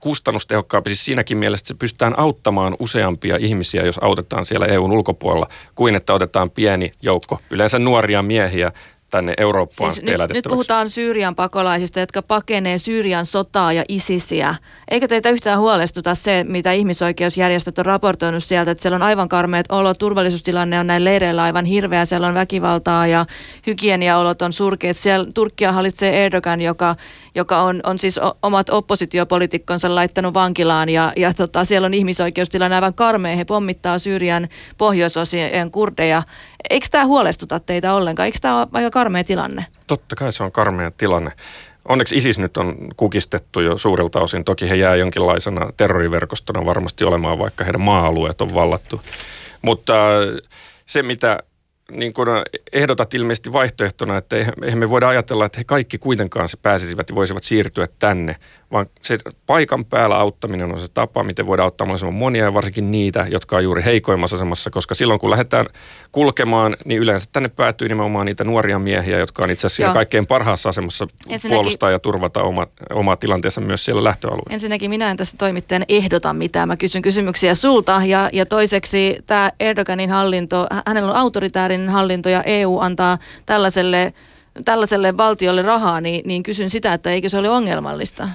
kustannustehokkaampi 0.01 0.91
siis 0.91 1.05
siinäkin 1.05 1.39
mielessä, 1.39 1.63
että 1.63 1.69
se 1.69 1.79
pystytään 1.79 2.19
auttamaan 2.19 2.77
useampia 2.79 3.37
ihmisiä, 3.41 3.87
jos 3.87 3.99
autetaan 3.99 4.47
siellä 4.47 4.67
EUn 4.67 4.93
ulkopuolella, 4.93 5.47
kuin 5.75 5.97
että 5.97 6.15
otetaan 6.15 6.51
pieni 6.51 6.93
joukko, 7.03 7.39
yleensä 7.51 7.79
nuoria 7.79 8.23
miehiä, 8.23 8.73
tänne 9.11 9.35
Eurooppaan 9.39 9.91
siis 9.91 10.03
nyt, 10.03 10.31
nyt 10.33 10.45
puhutaan 10.49 10.91
Syyrian 10.91 11.35
pakolaisista, 11.35 12.01
jotka 12.01 12.23
pakenee 12.23 12.79
Syyrian 12.79 13.27
sotaa 13.27 13.73
ja 13.73 13.85
isisiä. 13.89 14.55
Eikö 14.91 15.09
teitä 15.09 15.31
yhtään 15.31 15.59
huolestuta 15.59 16.15
se, 16.15 16.45
mitä 16.49 16.73
ihmisoikeusjärjestöt 16.73 17.79
on 17.79 17.87
raportoinut 17.87 18.45
sieltä, 18.45 18.71
että 18.71 18.83
siellä 18.83 18.97
on 18.97 19.03
aivan 19.03 19.29
karmeet 19.29 19.67
olot, 19.73 19.99
turvallisuustilanne 19.99 20.81
on 20.81 20.87
näin 20.87 21.05
leireillä 21.05 21.43
aivan 21.43 21.65
hirveä, 21.65 22.05
siellä 22.05 22.27
on 22.27 22.35
väkivaltaa 22.35 23.07
ja 23.07 23.27
hygieniaolot 23.67 24.43
on 24.43 24.53
surkeat. 24.53 24.97
Siellä 24.97 25.27
Turkkia 25.35 25.73
hallitsee 25.73 26.25
Erdogan, 26.25 26.61
joka, 26.61 26.97
joka 27.35 27.63
on, 27.63 27.81
on 27.85 27.99
siis 27.99 28.21
omat 28.43 28.71
oppositiopolitiikkonsa 28.71 29.95
laittanut 29.95 30.35
vankilaan 30.35 30.89
ja, 30.89 31.13
ja 31.17 31.35
tota, 31.35 31.65
siellä 31.65 31.87
on 31.87 31.95
ihmisoikeustilanne 31.95 32.75
aivan 32.75 32.95
karmea. 32.95 33.37
He 33.37 33.45
pommittaa 33.45 33.99
Syyrian 33.99 34.49
pohjoisosien 34.79 35.71
kurdeja. 35.71 36.23
Eikö 36.71 36.87
tämä 36.91 37.07
huolestuta 37.07 37.61
teitä 37.61 37.95
ollenkaan? 37.95 38.27
Eikö 38.27 38.39
tämä 38.41 38.59
ole 38.59 38.69
aika 38.73 38.91
karmea 38.91 39.25
tilanne? 39.25 39.67
Totta 39.87 40.17
kai 40.17 40.33
se 40.33 40.43
on 40.43 40.53
karmea 40.53 40.91
tilanne. 40.91 41.33
Onneksi 41.89 42.17
ISIS 42.17 42.39
nyt 42.39 42.57
on 42.57 42.77
kukistettu 42.97 43.61
jo 43.61 43.77
suurilta 43.77 44.21
osin. 44.21 44.45
Toki 44.45 44.69
he 44.69 44.75
jää 44.75 44.97
jonkinlaisena 44.97 45.73
terroriverkostona 45.77 46.65
varmasti 46.65 47.05
olemaan, 47.05 47.39
vaikka 47.39 47.65
heidän 47.65 47.81
maa-alueet 47.81 48.41
on 48.41 48.55
vallattu. 48.55 49.01
Mutta 49.63 49.95
se, 50.87 51.03
mitä 51.03 51.39
niin 51.97 52.13
kuin 52.13 52.29
ehdotat 52.73 53.15
ilmeisesti 53.15 53.53
vaihtoehtona, 53.53 54.17
että 54.17 54.37
eihän 54.37 54.79
me 54.79 54.91
voida 54.91 55.09
ajatella, 55.09 55.47
että 55.47 55.59
he 55.59 55.65
kaikki 55.65 55.99
kuitenkaan 55.99 56.49
se 56.49 56.57
pääsisivät 56.63 57.09
ja 57.09 57.15
voisivat 57.15 57.45
siirtyä 57.45 57.87
tänne, 57.99 58.37
vaan 58.73 58.87
se 59.03 59.19
paikan 59.47 59.85
päällä 59.85 60.17
auttaminen 60.17 60.73
on 60.73 60.81
se 60.81 60.87
tapa, 60.95 61.25
miten 61.25 61.47
voidaan 61.47 61.65
auttaa 61.65 61.87
mahdollisimman 61.87 62.15
monia 62.15 62.45
ja 62.45 62.55
varsinkin 62.55 62.91
niitä, 62.91 63.27
jotka 63.31 63.57
on 63.57 63.65
juuri 63.65 63.85
heikoimmassa 63.85 64.37
asemassa, 64.37 64.71
koska 64.71 64.95
silloin 64.95 65.21
kun 65.21 65.31
lähdetään 65.31 65.67
kulkemaan, 66.13 66.77
niin 66.85 67.01
yleensä 67.01 67.29
tänne 67.33 67.49
päätyy 67.49 67.89
nimenomaan 67.89 68.27
niitä 68.27 68.45
nuoria 68.45 68.79
miehiä, 68.79 69.19
jotka 69.19 69.43
on 69.45 69.51
itse 69.51 69.67
asiassa 69.67 69.83
Joo. 69.83 69.95
kaikkein 69.95 70.27
parhaassa 70.27 70.69
asemassa 70.69 71.07
Ensinnäkin, 71.29 71.57
puolustaa 71.57 71.91
ja 71.91 71.99
turvata 71.99 72.43
oma, 72.43 72.67
omaa 72.93 73.17
tilanteensa 73.17 73.61
myös 73.61 73.85
siellä 73.85 74.05
lähtöalueella. 74.05 74.51
Ensinnäkin 74.51 74.91
minä 74.91 75.11
en 75.11 75.17
tässä 75.17 75.37
toimittajan 75.37 75.85
ehdota 75.89 76.33
mitään, 76.33 76.69
mä 76.69 76.77
kysyn 76.77 77.03
kysymyksiä 77.03 77.55
sulta 77.55 78.01
ja, 78.05 78.31
ja 78.33 78.47
toiseksi 78.47 79.17
tämä 79.27 79.53
Erdoganin 79.61 80.11
hallinto, 80.11 80.67
hänellä 80.87 81.11
on 81.11 81.17
autoritäärinen 81.17 81.78
hallinto 81.89 82.29
ja 82.29 82.43
EU 82.43 82.79
antaa 82.79 83.19
tällaiselle 83.47 84.13
tällaiselle 84.65 85.17
valtiolle 85.17 85.63
rahaa, 85.63 86.01
niin, 86.01 86.23
niin 86.25 86.43
kysyn 86.43 86.71
sitä, 86.71 86.93
että 86.93 87.11
eikö 87.11 87.29
se 87.29 87.39
ole 87.39 87.51
ongelmallista? 87.51 88.29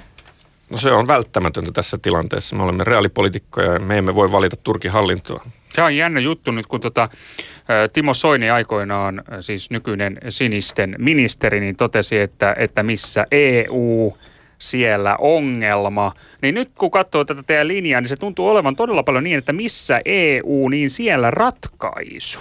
No 0.69 0.77
se 0.77 0.91
on 0.91 1.07
välttämätöntä 1.07 1.71
tässä 1.71 1.97
tilanteessa. 2.01 2.55
Me 2.55 2.63
olemme 2.63 2.83
reaalipolitiikkoja 2.83 3.73
ja 3.73 3.79
me 3.79 3.97
emme 3.97 4.15
voi 4.15 4.31
valita 4.31 4.55
Turkin 4.55 4.91
hallintoa. 4.91 5.45
Tämä 5.75 5.85
on 5.85 5.95
jännä 5.95 6.19
juttu 6.19 6.51
nyt, 6.51 6.67
kun 6.67 6.81
tota, 6.81 7.09
Timo 7.93 8.13
Soini 8.13 8.49
aikoinaan, 8.49 9.23
siis 9.41 9.69
nykyinen 9.69 10.17
sinisten 10.29 10.95
ministeri, 10.97 11.59
niin 11.59 11.75
totesi, 11.75 12.19
että, 12.19 12.55
että 12.57 12.83
missä 12.83 13.25
EU 13.31 14.17
siellä 14.63 15.15
ongelma. 15.19 16.11
Niin 16.41 16.55
nyt 16.55 16.69
kun 16.77 16.91
katsoo 16.91 17.25
tätä 17.25 17.43
teidän 17.43 17.67
linjaa, 17.67 18.01
niin 18.01 18.09
se 18.09 18.15
tuntuu 18.15 18.49
olevan 18.49 18.75
todella 18.75 19.03
paljon 19.03 19.23
niin, 19.23 19.37
että 19.37 19.53
missä 19.53 20.01
EU, 20.05 20.69
niin 20.69 20.89
siellä 20.89 21.31
ratkaisu. 21.31 22.39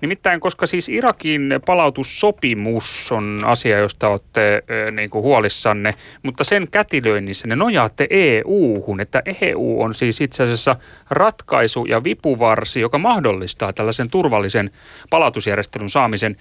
Nimittäin, 0.00 0.40
koska 0.40 0.66
siis 0.66 0.88
Irakin 0.88 1.60
palautussopimus 1.66 3.12
on 3.12 3.40
asia, 3.44 3.78
josta 3.78 4.08
olette 4.08 4.62
niin 4.92 5.10
kuin 5.10 5.22
huolissanne, 5.22 5.94
mutta 6.22 6.44
sen 6.44 6.68
kätilöinnissä 6.70 7.48
ne 7.48 7.56
nojaatte 7.56 8.06
EU-hun, 8.10 9.00
että 9.00 9.22
EU 9.40 9.82
on 9.82 9.94
siis 9.94 10.20
itse 10.20 10.42
asiassa 10.42 10.76
ratkaisu 11.10 11.84
ja 11.84 12.04
vipuvarsi, 12.04 12.80
joka 12.80 12.98
mahdollistaa 12.98 13.72
tällaisen 13.72 14.10
turvallisen 14.10 14.70
palautusjärjestelyn 15.10 15.90
saamisen 15.90 16.36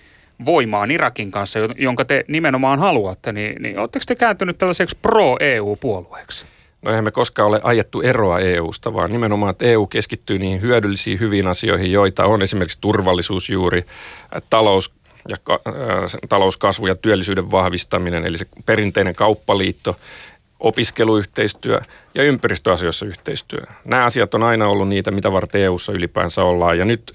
voimaan 0.45 0.91
Irakin 0.91 1.31
kanssa, 1.31 1.59
jonka 1.77 2.05
te 2.05 2.25
nimenomaan 2.27 2.79
haluatte, 2.79 3.31
niin, 3.31 3.61
niin 3.61 3.79
oletteko 3.79 4.03
te 4.07 4.15
kääntynyt 4.15 4.57
tällaiseksi 4.57 4.97
pro-EU-puolueeksi? 5.01 6.45
No 6.81 6.91
eihän 6.91 7.03
me 7.03 7.11
koskaan 7.11 7.47
ole 7.47 7.59
ajettu 7.63 8.01
eroa 8.01 8.39
EUsta, 8.39 8.93
vaan 8.93 9.11
nimenomaan, 9.11 9.51
että 9.51 9.65
EU 9.65 9.87
keskittyy 9.87 10.39
niihin 10.39 10.61
hyödyllisiin 10.61 11.19
hyviin 11.19 11.47
asioihin, 11.47 11.91
joita 11.91 12.25
on 12.25 12.41
esimerkiksi 12.41 12.77
turvallisuus 12.81 13.49
juuri, 13.49 13.85
talous 14.49 14.93
ja 15.29 15.37
talouskasvu 16.29 16.87
ja 16.87 16.95
työllisyyden 16.95 17.51
vahvistaminen, 17.51 18.25
eli 18.25 18.37
se 18.37 18.45
perinteinen 18.65 19.15
kauppaliitto, 19.15 19.95
opiskeluyhteistyö 20.59 21.81
ja 22.15 22.23
ympäristöasioissa 22.23 23.05
yhteistyö. 23.05 23.61
Nämä 23.85 24.05
asiat 24.05 24.33
on 24.33 24.43
aina 24.43 24.67
ollut 24.67 24.89
niitä, 24.89 25.11
mitä 25.11 25.31
varten 25.31 25.61
EUssa 25.61 25.91
ylipäänsä 25.91 26.43
ollaan. 26.43 26.77
Ja 26.77 26.85
nyt 26.85 27.13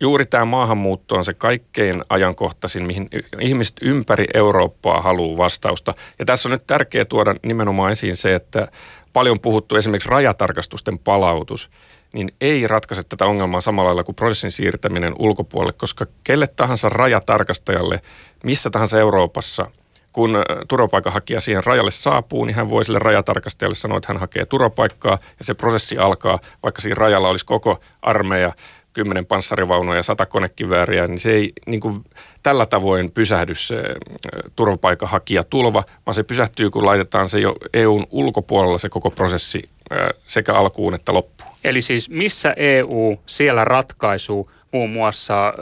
juuri 0.00 0.26
tämä 0.26 0.44
maahanmuutto 0.44 1.14
on 1.14 1.24
se 1.24 1.34
kaikkein 1.34 2.04
ajankohtaisin, 2.08 2.86
mihin 2.86 3.08
ihmiset 3.40 3.76
ympäri 3.82 4.24
Eurooppaa 4.34 5.02
haluaa 5.02 5.36
vastausta. 5.36 5.94
Ja 6.18 6.24
tässä 6.24 6.48
on 6.48 6.50
nyt 6.50 6.66
tärkeää 6.66 7.04
tuoda 7.04 7.34
nimenomaan 7.42 7.92
esiin 7.92 8.16
se, 8.16 8.34
että 8.34 8.68
paljon 9.12 9.40
puhuttu 9.40 9.76
esimerkiksi 9.76 10.08
rajatarkastusten 10.08 10.98
palautus, 10.98 11.70
niin 12.12 12.32
ei 12.40 12.66
ratkaise 12.66 13.02
tätä 13.02 13.26
ongelmaa 13.26 13.60
samalla 13.60 13.88
lailla 13.88 14.04
kuin 14.04 14.16
prosessin 14.16 14.50
siirtäminen 14.50 15.14
ulkopuolelle, 15.18 15.72
koska 15.72 16.06
kelle 16.24 16.46
tahansa 16.46 16.88
rajatarkastajalle 16.88 18.00
missä 18.44 18.70
tahansa 18.70 18.98
Euroopassa, 18.98 19.66
kun 20.12 20.42
turvapaikanhakija 20.68 21.40
siihen 21.40 21.64
rajalle 21.64 21.90
saapuu, 21.90 22.44
niin 22.44 22.54
hän 22.54 22.70
voi 22.70 22.84
sille 22.84 22.98
rajatarkastajalle 22.98 23.74
sanoa, 23.74 23.98
että 23.98 24.08
hän 24.08 24.20
hakee 24.20 24.46
turvapaikkaa 24.46 25.18
ja 25.38 25.44
se 25.44 25.54
prosessi 25.54 25.98
alkaa, 25.98 26.38
vaikka 26.62 26.82
siinä 26.82 26.94
rajalla 26.94 27.28
olisi 27.28 27.46
koko 27.46 27.80
armeija 28.02 28.52
kymmenen 28.92 29.26
panssarivaunua 29.26 29.96
ja 29.96 30.02
sata 30.02 30.26
konekivääriä, 30.26 31.06
niin 31.06 31.18
se 31.18 31.30
ei 31.32 31.52
niin 31.66 31.80
kuin, 31.80 32.04
tällä 32.42 32.66
tavoin 32.66 33.10
pysähdy 33.10 33.54
se 33.54 33.82
turvapaikanhakija 34.56 35.44
tulva, 35.44 35.84
vaan 36.06 36.14
se 36.14 36.22
pysähtyy, 36.22 36.70
kun 36.70 36.86
laitetaan 36.86 37.28
se 37.28 37.40
jo 37.40 37.56
EUn 37.72 38.06
ulkopuolella 38.10 38.78
se 38.78 38.88
koko 38.88 39.10
prosessi 39.10 39.62
sekä 40.26 40.54
alkuun 40.54 40.94
että 40.94 41.14
loppuun. 41.14 41.50
Eli 41.64 41.82
siis 41.82 42.10
missä 42.10 42.54
EU 42.56 43.20
siellä 43.26 43.64
ratkaisu 43.64 44.50
muun 44.72 44.90
muassa 44.90 45.48
äh, 45.48 45.54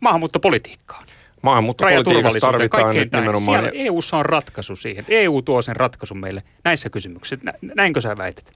maahanmuuttopolitiikkaan? 0.00 1.04
Maahanmuuttopolitiikassa 1.42 2.40
tarvitaan 2.40 2.94
nyt 2.96 3.12
nimenomaan... 3.12 3.42
Siellä 3.42 3.70
EUssa 3.74 4.16
on 4.16 4.26
ratkaisu 4.26 4.76
siihen. 4.76 5.04
EU 5.08 5.42
tuo 5.42 5.62
sen 5.62 5.76
ratkaisun 5.76 6.18
meille 6.18 6.42
näissä 6.64 6.90
kysymyksissä. 6.90 7.52
Näinkö 7.62 8.00
sä 8.00 8.16
väität? 8.16 8.52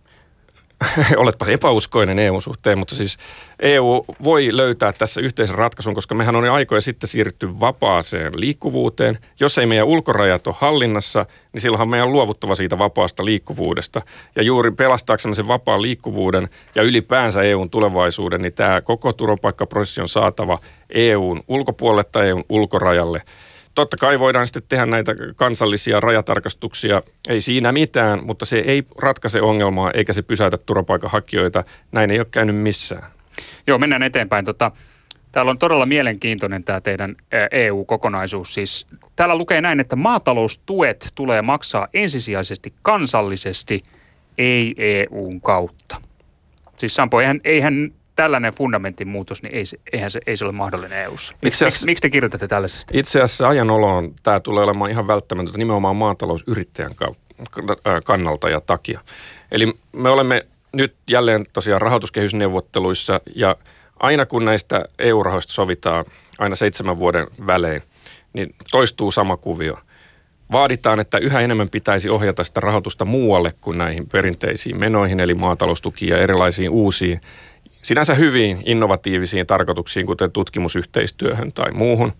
oletpa 1.16 1.46
epäuskoinen 1.46 2.18
EU-suhteen, 2.18 2.78
mutta 2.78 2.94
siis 2.94 3.16
EU 3.60 4.04
voi 4.24 4.56
löytää 4.56 4.92
tässä 4.92 5.20
yhteisen 5.20 5.58
ratkaisun, 5.58 5.94
koska 5.94 6.14
mehän 6.14 6.36
on 6.36 6.44
jo 6.44 6.52
aikoja 6.52 6.80
sitten 6.80 7.08
siirrytty 7.08 7.60
vapaaseen 7.60 8.32
liikkuvuuteen. 8.36 9.18
Jos 9.40 9.58
ei 9.58 9.66
meidän 9.66 9.86
ulkorajat 9.86 10.46
ole 10.46 10.54
hallinnassa, 10.58 11.26
niin 11.52 11.60
silloinhan 11.60 11.88
meidän 11.88 12.06
on 12.06 12.12
luovuttava 12.12 12.54
siitä 12.54 12.78
vapaasta 12.78 13.24
liikkuvuudesta. 13.24 14.02
Ja 14.36 14.42
juuri 14.42 14.70
pelastaaksemme 14.70 15.34
sen 15.34 15.48
vapaan 15.48 15.82
liikkuvuuden 15.82 16.48
ja 16.74 16.82
ylipäänsä 16.82 17.42
EUn 17.42 17.70
tulevaisuuden, 17.70 18.42
niin 18.42 18.52
tämä 18.52 18.80
koko 18.80 19.12
turvapaikkaprosessi 19.12 20.00
on 20.00 20.08
saatava 20.08 20.58
EUn 20.90 21.42
ulkopuolelle 21.48 22.04
tai 22.04 22.28
EUn 22.28 22.44
ulkorajalle– 22.48 23.22
totta 23.76 23.96
kai 24.00 24.18
voidaan 24.18 24.46
sitten 24.46 24.62
tehdä 24.68 24.86
näitä 24.86 25.14
kansallisia 25.36 26.00
rajatarkastuksia, 26.00 27.02
ei 27.28 27.40
siinä 27.40 27.72
mitään, 27.72 28.24
mutta 28.24 28.44
se 28.44 28.58
ei 28.58 28.82
ratkaise 28.98 29.40
ongelmaa 29.40 29.90
eikä 29.90 30.12
se 30.12 30.22
pysäytä 30.22 30.56
turvapaikanhakijoita. 30.56 31.64
Näin 31.92 32.10
ei 32.10 32.18
ole 32.18 32.26
käynyt 32.30 32.56
missään. 32.56 33.10
Joo, 33.66 33.78
mennään 33.78 34.02
eteenpäin. 34.02 34.44
Tota, 34.44 34.72
Täällä 35.32 35.50
on 35.50 35.58
todella 35.58 35.86
mielenkiintoinen 35.86 36.64
tämä 36.64 36.80
teidän 36.80 37.16
EU-kokonaisuus. 37.50 38.54
Siis 38.54 38.86
täällä 39.16 39.38
lukee 39.38 39.60
näin, 39.60 39.80
että 39.80 39.96
maataloustuet 39.96 41.12
tulee 41.14 41.42
maksaa 41.42 41.88
ensisijaisesti 41.94 42.74
kansallisesti, 42.82 43.82
ei 44.38 44.74
EUn 44.78 45.40
kautta. 45.40 45.96
Siis 46.76 46.94
Sampo, 46.94 47.20
eihän, 47.20 47.40
eihän 47.44 47.92
tällainen 48.16 48.52
fundamentin 48.52 49.08
muutos, 49.08 49.42
niin 49.42 49.54
ei, 49.54 49.64
eihän 49.92 50.10
se, 50.10 50.20
ei 50.26 50.36
se 50.36 50.44
ole 50.44 50.52
mahdollinen 50.52 51.02
EU-ssa. 51.02 51.34
Miksi, 51.42 51.64
miksi, 51.64 51.86
miksi 51.86 52.02
te 52.02 52.10
kirjoitatte 52.10 52.48
tällaisesta? 52.48 52.92
Itse 52.96 53.22
asiassa 53.22 53.48
ajan 53.48 53.70
oloon 53.70 54.14
tämä 54.22 54.40
tulee 54.40 54.64
olemaan 54.64 54.90
ihan 54.90 55.06
välttämätöntä 55.06 55.58
nimenomaan 55.58 55.96
maatalousyrittäjän 55.96 56.92
kannalta 58.04 58.48
ja 58.48 58.60
takia. 58.60 59.00
Eli 59.52 59.72
me 59.92 60.08
olemme 60.08 60.46
nyt 60.72 60.94
jälleen 61.08 61.46
tosiaan 61.52 61.80
rahoituskehysneuvotteluissa 61.80 63.20
ja 63.34 63.56
aina 64.00 64.26
kun 64.26 64.44
näistä 64.44 64.84
EU-rahoista 64.98 65.52
sovitaan 65.52 66.04
aina 66.38 66.56
seitsemän 66.56 66.98
vuoden 66.98 67.26
välein, 67.46 67.82
niin 68.32 68.54
toistuu 68.70 69.10
sama 69.10 69.36
kuvio. 69.36 69.78
Vaaditaan, 70.52 71.00
että 71.00 71.18
yhä 71.18 71.40
enemmän 71.40 71.68
pitäisi 71.68 72.08
ohjata 72.08 72.44
sitä 72.44 72.60
rahoitusta 72.60 73.04
muualle 73.04 73.52
kuin 73.60 73.78
näihin 73.78 74.06
perinteisiin 74.06 74.80
menoihin, 74.80 75.20
eli 75.20 75.34
maataloustukiin 75.34 76.10
ja 76.10 76.18
erilaisiin 76.18 76.70
uusiin, 76.70 77.20
sinänsä 77.86 78.14
hyviin 78.14 78.62
innovatiivisiin 78.66 79.46
tarkoituksiin, 79.46 80.06
kuten 80.06 80.32
tutkimusyhteistyöhön 80.32 81.52
tai 81.52 81.72
muuhun. 81.72 82.12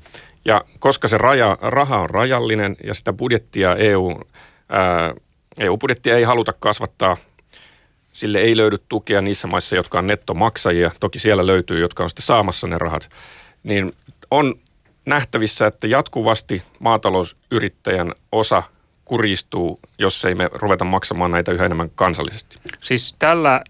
Ja 0.44 0.64
koska 0.78 1.08
se 1.08 1.18
raja, 1.18 1.58
raha 1.60 1.98
on 1.98 2.10
rajallinen 2.10 2.76
ja 2.84 2.94
sitä 2.94 3.12
budjettia 3.12 3.76
EU, 3.76 4.20
ää, 4.68 5.14
EU-budjettia 5.58 6.16
ei 6.16 6.22
haluta 6.22 6.52
kasvattaa 6.52 7.16
Sille 8.12 8.38
ei 8.38 8.56
löydy 8.56 8.76
tukea 8.88 9.20
niissä 9.20 9.48
maissa, 9.48 9.76
jotka 9.76 9.98
on 9.98 10.06
nettomaksajia. 10.06 10.90
Toki 11.00 11.18
siellä 11.18 11.46
löytyy, 11.46 11.80
jotka 11.80 12.02
on 12.02 12.10
sitten 12.10 12.26
saamassa 12.26 12.66
ne 12.66 12.78
rahat. 12.78 13.10
Niin 13.62 13.92
on 14.30 14.54
nähtävissä, 15.06 15.66
että 15.66 15.86
jatkuvasti 15.86 16.62
maatalousyrittäjän 16.80 18.12
osa 18.32 18.62
kuristuu, 19.06 19.80
jos 19.98 20.24
ei 20.24 20.34
me 20.34 20.50
ruveta 20.52 20.84
maksamaan 20.84 21.30
näitä 21.30 21.52
yhä 21.52 21.64
enemmän 21.64 21.90
kansallisesti. 21.94 22.58
Siis 22.82 23.14
tällä 23.18 23.60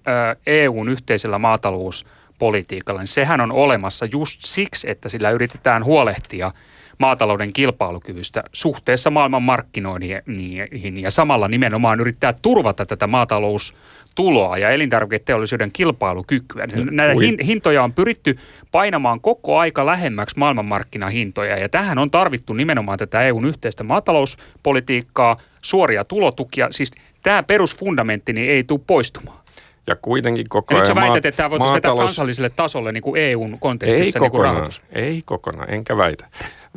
EUn 0.47 0.88
yhteisellä 0.88 1.38
maatalouspolitiikalla, 1.38 3.00
niin 3.00 3.09
sehän 3.09 3.40
on 3.40 3.52
olemassa 3.52 4.07
just 4.12 4.40
siksi, 4.45 4.90
että 4.90 5.09
sillä 5.09 5.31
yritetään 5.31 5.85
huolehtia– 5.85 6.52
maatalouden 6.99 7.53
kilpailukyvystä 7.53 8.45
suhteessa 8.53 9.11
maailman 9.11 9.43
markkinoihin 9.43 11.03
ja 11.03 11.11
samalla 11.11 11.49
nimenomaan 11.49 12.00
yrittää 12.00 12.33
turvata 12.33 12.87
tätä 12.87 13.07
maataloustuloa 13.07 14.59
ja 14.59 14.71
elintarviketeollisuuden 14.71 15.73
kilpailukykyä. 15.73 16.65
Näitä 16.91 17.15
hintoja 17.45 17.83
on 17.83 17.93
pyritty 17.93 18.38
painamaan 18.73 19.21
koko 19.21 19.59
aika 19.59 19.87
lähemmäksi 19.87 20.38
maailmanmarkkinahintoja 20.38 21.57
ja 21.57 21.69
tähän 21.69 21.99
on 21.99 22.11
tarvittu 22.11 22.53
nimenomaan 22.53 22.99
tätä 22.99 23.23
EUn 23.23 23.45
yhteistä 23.45 23.85
maatalouspolitiikkaa, 23.85 25.37
suoria 25.62 26.05
tulotukia. 26.05 26.69
Siis 26.71 26.91
tämä 27.23 27.43
perusfundamentti 27.43 28.33
niin 28.33 28.50
ei 28.50 28.65
tule 28.65 28.81
poistumaan. 28.87 29.46
Ja 29.87 29.97
kuitenkin 30.02 30.47
koko 30.49 30.75
ja 30.75 30.81
ajan... 30.81 30.88
nyt 30.88 30.97
sä 30.97 31.00
väität, 31.00 31.26
että 31.26 31.37
tämä 31.37 31.50
voitaisiin 31.50 31.73
maatalous... 31.73 32.05
kansalliselle 32.05 32.50
tasolle 32.50 32.93
niin 32.93 33.02
kuin 33.02 33.23
EUn 33.23 33.59
kontekstissa 33.61 34.19
ei 34.19 34.23
niin 34.23 34.31
kuin 34.31 34.43
rahoitus. 34.43 34.83
Ei 34.93 35.23
kokonaan, 35.25 35.71
enkä 35.71 35.97
väitä. 35.97 36.26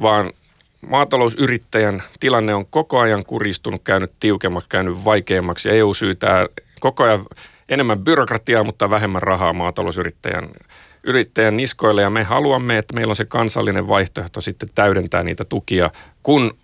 Vaan 0.02 0.32
maatalousyrittäjän 0.88 2.04
tilanne 2.20 2.56
on 2.56 2.64
koko 2.70 3.00
ajan 3.00 3.24
kuristunut, 3.28 3.82
käynyt 3.84 4.12
tiukemmaksi, 4.20 4.70
käynyt 4.70 5.06
vaikeammaksi. 5.06 5.70
Ja 5.70 5.76
EU 5.76 5.94
syytää 5.94 6.48
koko 6.80 7.04
ajan 7.04 7.26
enemmän 7.70 8.00
byrokratiaa, 8.00 8.64
mutta 8.64 8.90
vähemmän 8.90 9.22
rahaa 9.22 9.54
maatalousyrittäjän 9.54 10.50
yrittäjän 11.04 11.58
niskoille. 11.58 12.02
Ja 12.02 12.10
me 12.10 12.24
haluamme, 12.24 12.78
että 12.78 12.94
meillä 12.94 13.12
on 13.12 13.16
se 13.16 13.26
kansallinen 13.26 13.88
vaihtoehto 13.88 14.42
sitten 14.42 14.70
täydentää 14.76 15.24
niitä 15.24 15.46
tukia, 15.46 15.90
kun 16.24 16.58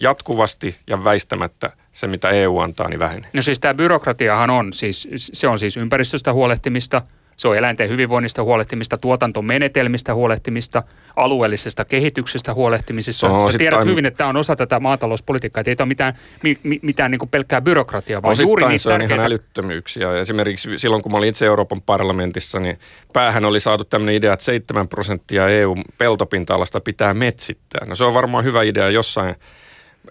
jatkuvasti 0.00 0.76
ja 0.86 1.04
väistämättä 1.04 1.70
se, 1.92 2.06
mitä 2.06 2.30
EU 2.30 2.58
antaa, 2.58 2.88
niin 2.88 3.00
vähenee. 3.00 3.30
No 3.32 3.42
siis 3.42 3.60
tämä 3.60 3.74
byrokratiahan 3.74 4.50
on, 4.50 4.72
siis, 4.72 5.08
se 5.16 5.48
on 5.48 5.58
siis 5.58 5.76
ympäristöstä 5.76 6.32
huolehtimista, 6.32 7.02
se 7.36 7.48
on 7.48 7.56
eläinten 7.56 7.88
hyvinvoinnista 7.88 8.42
huolehtimista, 8.42 8.98
tuotantomenetelmistä 8.98 10.14
huolehtimista, 10.14 10.82
alueellisesta 11.16 11.84
kehityksestä 11.84 12.54
huolehtimisesta. 12.54 13.28
No, 13.28 13.50
Sä 13.50 13.58
tiedät 13.58 13.84
hyvin, 13.84 14.06
että 14.06 14.18
tämä 14.18 14.30
on 14.30 14.36
osa 14.36 14.56
tätä 14.56 14.80
maatalouspolitiikkaa, 14.80 15.60
että 15.60 15.70
ei 15.70 15.76
ole 15.80 15.88
mitään, 15.88 16.14
mi, 16.42 16.58
mitään 16.82 17.10
niin 17.10 17.28
pelkkää 17.30 17.60
byrokratiaa, 17.60 18.22
vaan 18.22 18.36
juuri 18.40 18.68
niitä 18.68 18.82
se 18.82 18.88
on 18.88 18.92
tärkeitä... 18.92 19.14
ihan 19.14 19.26
älyttömyyksiä. 19.26 20.18
Esimerkiksi 20.18 20.78
silloin, 20.78 21.02
kun 21.02 21.12
mä 21.12 21.18
olin 21.18 21.28
itse 21.28 21.46
Euroopan 21.46 21.82
parlamentissa, 21.86 22.60
niin 22.60 22.78
päähän 23.12 23.44
oli 23.44 23.60
saatu 23.60 23.84
tämmöinen 23.84 24.14
idea, 24.14 24.32
että 24.32 24.44
7 24.44 24.88
prosenttia 24.88 25.48
EU-peltopinta-alasta 25.48 26.80
pitää 26.80 27.14
metsittää. 27.14 27.86
No 27.86 27.94
se 27.94 28.04
on 28.04 28.14
varmaan 28.14 28.44
hyvä 28.44 28.62
idea 28.62 28.90
jossain 28.90 29.34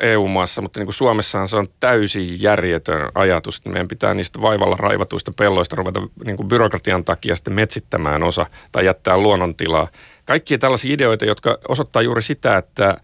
EU-maassa, 0.01 0.61
mutta 0.61 0.79
niin 0.79 0.85
kuin 0.85 0.93
Suomessahan 0.93 1.47
se 1.47 1.57
on 1.57 1.67
täysin 1.79 2.41
järjetön 2.41 3.09
ajatus, 3.15 3.57
että 3.57 3.69
meidän 3.69 3.87
pitää 3.87 4.13
niistä 4.13 4.41
vaivalla 4.41 4.75
raivatuista 4.79 5.31
pelloista 5.37 5.75
ruveta 5.75 6.01
niin 6.25 6.37
kuin 6.37 6.47
byrokratian 6.47 7.05
takia 7.05 7.35
sitten 7.35 7.53
metsittämään 7.53 8.23
osa 8.23 8.45
tai 8.71 8.85
jättää 8.85 9.17
luonnontilaa. 9.17 9.87
Kaikkia 10.25 10.57
tällaisia 10.57 10.93
ideoita, 10.93 11.25
jotka 11.25 11.57
osoittaa 11.67 12.01
juuri 12.01 12.21
sitä, 12.21 12.57
että 12.57 12.97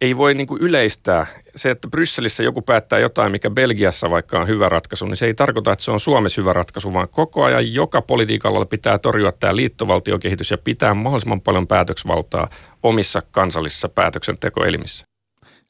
ei 0.00 0.16
voi 0.16 0.34
niin 0.34 0.46
kuin 0.46 0.62
yleistää. 0.62 1.26
Se, 1.56 1.70
että 1.70 1.88
Brysselissä 1.88 2.42
joku 2.42 2.62
päättää 2.62 2.98
jotain, 2.98 3.32
mikä 3.32 3.50
Belgiassa 3.50 4.10
vaikka 4.10 4.40
on 4.40 4.48
hyvä 4.48 4.68
ratkaisu, 4.68 5.06
niin 5.06 5.16
se 5.16 5.26
ei 5.26 5.34
tarkoita, 5.34 5.72
että 5.72 5.84
se 5.84 5.90
on 5.90 6.00
Suomessa 6.00 6.40
hyvä 6.40 6.52
ratkaisu, 6.52 6.94
vaan 6.94 7.08
koko 7.08 7.44
ajan 7.44 7.74
joka 7.74 8.02
politiikalla 8.02 8.66
pitää 8.66 8.98
torjua 8.98 9.32
tämä 9.32 9.56
liittovaltiokehitys 9.56 10.50
ja 10.50 10.58
pitää 10.58 10.94
mahdollisimman 10.94 11.40
paljon 11.40 11.66
päätöksvaltaa 11.66 12.48
omissa 12.82 13.22
kansallisissa 13.30 13.88
päätöksentekoelimissä 13.88 15.13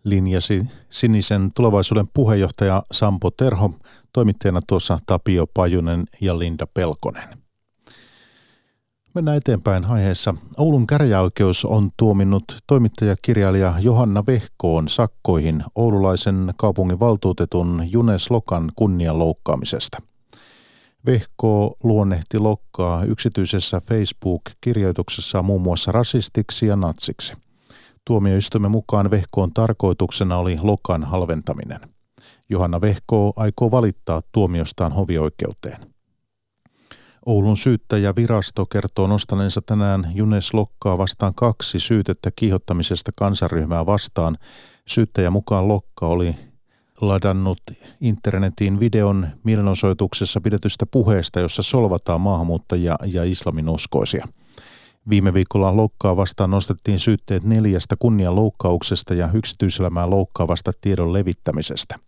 linjasi 0.05 0.67
Sinisen 0.91 1.51
tulevaisuuden 1.55 2.09
puheenjohtaja 2.15 2.83
Sampo 2.93 3.31
Terho, 3.31 3.71
toimittajana 4.13 4.61
tuossa 4.67 4.99
Tapio 5.07 5.47
Pajunen 5.55 6.05
ja 6.21 6.39
Linda 6.39 6.67
Pelkonen. 6.67 7.45
Mennään 9.15 9.37
eteenpäin 9.37 9.85
aiheessa. 9.85 10.35
Oulun 10.59 10.87
käräjäoikeus 10.87 11.65
on 11.65 11.91
tuominnut 11.97 12.45
toimittajakirjailija 12.67 13.75
Johanna 13.81 14.27
Vehkoon 14.27 14.89
sakkoihin 14.89 15.65
oululaisen 15.75 16.55
kaupungin 16.57 17.01
valtuutetun 17.01 17.83
Junes 17.91 18.31
Lokan 18.31 18.73
kunnian 18.77 19.19
loukkaamisesta. 19.19 19.99
Vehko 21.07 21.77
luonnehti 21.83 22.39
Lokkaa 22.39 23.05
yksityisessä 23.05 23.81
Facebook-kirjoituksessa 23.81 25.43
muun 25.43 25.63
muassa 25.63 25.93
rasistiksi 25.93 26.67
ja 26.67 26.77
natsiksi. 26.77 27.35
Tuomioistuimen 28.07 28.71
mukaan 28.71 29.11
Vehkoon 29.11 29.53
tarkoituksena 29.53 30.37
oli 30.37 30.59
Lokan 30.63 31.05
halventaminen. 31.05 31.81
Johanna 32.49 32.81
Vehko 32.81 33.33
aikoo 33.37 33.71
valittaa 33.71 34.23
tuomiostaan 34.33 34.93
hovioikeuteen. 34.93 35.95
Oulun 37.27 37.57
syyttäjä 37.57 38.17
virasto 38.17 38.67
kertoo 38.67 39.07
nostaneensa 39.07 39.63
tänään 39.63 40.13
Junes 40.15 40.55
Lokkaa 40.55 40.99
vastaan 40.99 41.35
kaksi 41.35 41.81
syytettä 41.81 42.31
kiihottamisesta 42.37 43.13
kansaryhmää 43.17 43.87
vastaan. 43.87 44.39
Syyttäjä 44.89 45.31
mukaan 45.31 45.69
Lokka 45.69 46.07
oli 46.07 46.37
ladannut 47.01 47.61
internetin 48.01 48.81
videon 48.81 49.29
mielenosoituksessa 49.45 50.41
pidetystä 50.41 50.87
puheesta, 50.87 51.41
jossa 51.41 51.63
solvataan 51.63 52.21
maahanmuuttajia 52.21 52.97
ja 53.05 53.25
islaminuskoisia. 53.25 54.27
Viime 55.09 55.35
viikolla 55.35 55.77
loukkaa 55.77 56.17
vastaan 56.17 56.51
nostettiin 56.51 56.99
syytteet 56.99 57.45
neljästä 57.45 57.97
kunnianloukkauksesta 57.99 59.15
ja 59.15 59.31
yksityiselämää 59.35 60.11
loukkaavasta 60.11 60.73
tiedon 60.81 61.13
levittämisestä. 61.13 61.99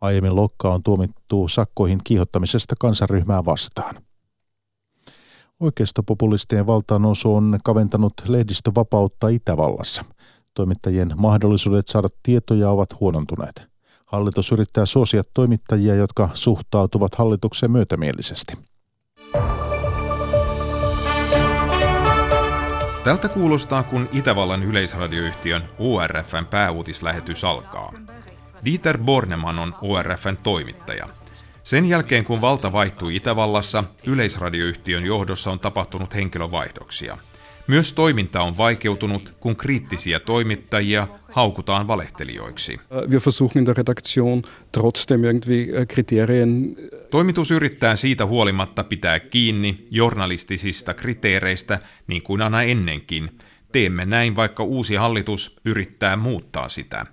Aiemmin 0.00 0.36
loukkaa 0.36 0.74
on 0.74 0.82
tuomittu 0.82 1.48
sakkoihin 1.48 2.00
kiihottamisesta 2.04 2.74
kansanryhmää 2.80 3.44
vastaan. 3.44 4.02
Oikeistopopulistien 5.60 6.66
valtaannousu 6.66 7.34
on 7.34 7.58
kaventanut 7.64 8.12
lehdistövapautta 8.26 9.28
Itävallassa. 9.28 10.04
Toimittajien 10.54 11.12
mahdollisuudet 11.16 11.88
saada 11.88 12.08
tietoja 12.22 12.70
ovat 12.70 13.00
huonontuneet. 13.00 13.62
Hallitus 14.06 14.52
yrittää 14.52 14.86
suosia 14.86 15.22
toimittajia, 15.34 15.94
jotka 15.94 16.30
suhtautuvat 16.34 17.14
hallitukseen 17.14 17.72
myötämielisesti. 17.72 18.67
Tältä 23.08 23.28
kuulostaa, 23.28 23.82
kun 23.82 24.08
Itävallan 24.12 24.62
yleisradioyhtiön 24.62 25.64
ORFn 25.78 26.46
pääuutislähetys 26.50 27.44
alkaa. 27.44 27.92
Dieter 28.64 28.98
Borneman 28.98 29.58
on 29.58 29.74
ORFn 29.82 30.36
toimittaja. 30.44 31.06
Sen 31.62 31.84
jälkeen 31.84 32.24
kun 32.24 32.40
valta 32.40 32.72
vaihtui 32.72 33.16
Itävallassa, 33.16 33.84
yleisradioyhtiön 34.06 35.04
johdossa 35.04 35.50
on 35.50 35.60
tapahtunut 35.60 36.14
henkilövaihdoksia. 36.14 37.16
Myös 37.68 37.92
toiminta 37.92 38.42
on 38.42 38.56
vaikeutunut, 38.56 39.34
kun 39.40 39.56
kriittisiä 39.56 40.20
toimittajia 40.20 41.08
haukutaan 41.32 41.86
valehtelijoiksi. 41.86 42.72
Äh, 42.72 43.10
wir 43.10 43.20
versuchen 43.26 43.60
in 43.60 43.66
der 43.66 43.76
Redaktion 43.76 44.42
trotzdem 44.72 45.24
irgendwie 45.24 45.78
äh, 45.78 45.86
Kriterien 45.86 46.76
äh, 46.78 47.00
Toimitus 47.10 47.50
yrittää 47.50 47.96
siitä 47.96 48.26
huolimatta 48.26 48.84
pitää 48.84 49.20
kiinni 49.20 49.86
journalistisista 49.90 50.94
kriteereistä 50.94 51.78
niin 52.06 52.22
kuin 52.22 52.42
aina 52.42 52.62
ennenkin, 52.62 53.30
Teemme 53.72 54.04
näin, 54.04 54.36
vaikka 54.36 54.64
uusi 54.64 54.94
hallitus 54.94 55.56
yrittää 55.64 56.16
muuttaa 56.16 56.68
sitä. 56.68 57.06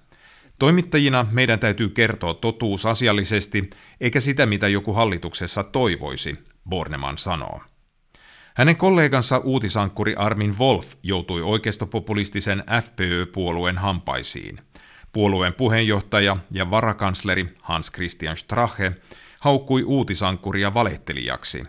Toimittajina 0.60 1.28
meidän 1.32 1.60
täytyy 1.60 1.90
kertoa 1.90 2.34
totuus 2.34 2.86
asiallisesti, 2.86 3.70
eikä 4.02 4.20
sitä, 4.20 4.46
mitä 4.46 4.68
joku 4.68 4.94
hallituksessa 4.94 5.64
toivoisi, 5.64 6.36
Borneman 6.70 7.18
sanoo. 7.18 7.62
Hänen 8.56 8.78
kollegansa 8.78 9.38
uutisankkuri 9.38 10.16
Armin 10.16 10.58
Wolf 10.58 10.94
joutui 11.04 11.42
oikeistopopulistisen 11.42 12.64
FPÖ-puolueen 12.82 13.78
hampaisiin. 13.78 14.62
Puolueen 15.14 15.54
puheenjohtaja 15.54 16.38
ja 16.52 16.70
varakansleri 16.70 17.46
Hans 17.62 17.92
Christian 17.92 18.38
Strache 18.38 18.92
haukkui 19.40 19.84
uutisankkuria 19.84 20.74
valehtelijaksi. 20.74 21.64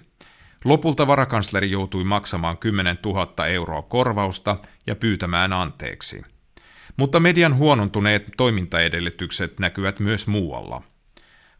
Lopulta 0.64 1.06
varakansleri 1.06 1.70
joutui 1.70 2.04
maksamaan 2.04 2.58
10 2.58 2.98
000 3.04 3.46
euroa 3.46 3.82
korvausta 3.82 4.56
ja 4.86 4.96
pyytämään 4.96 5.52
anteeksi. 5.52 6.22
Mutta 6.96 7.20
median 7.20 7.56
huonontuneet 7.56 8.26
toimintaedellytykset 8.36 9.58
näkyvät 9.58 10.00
myös 10.00 10.26
muualla. 10.26 10.82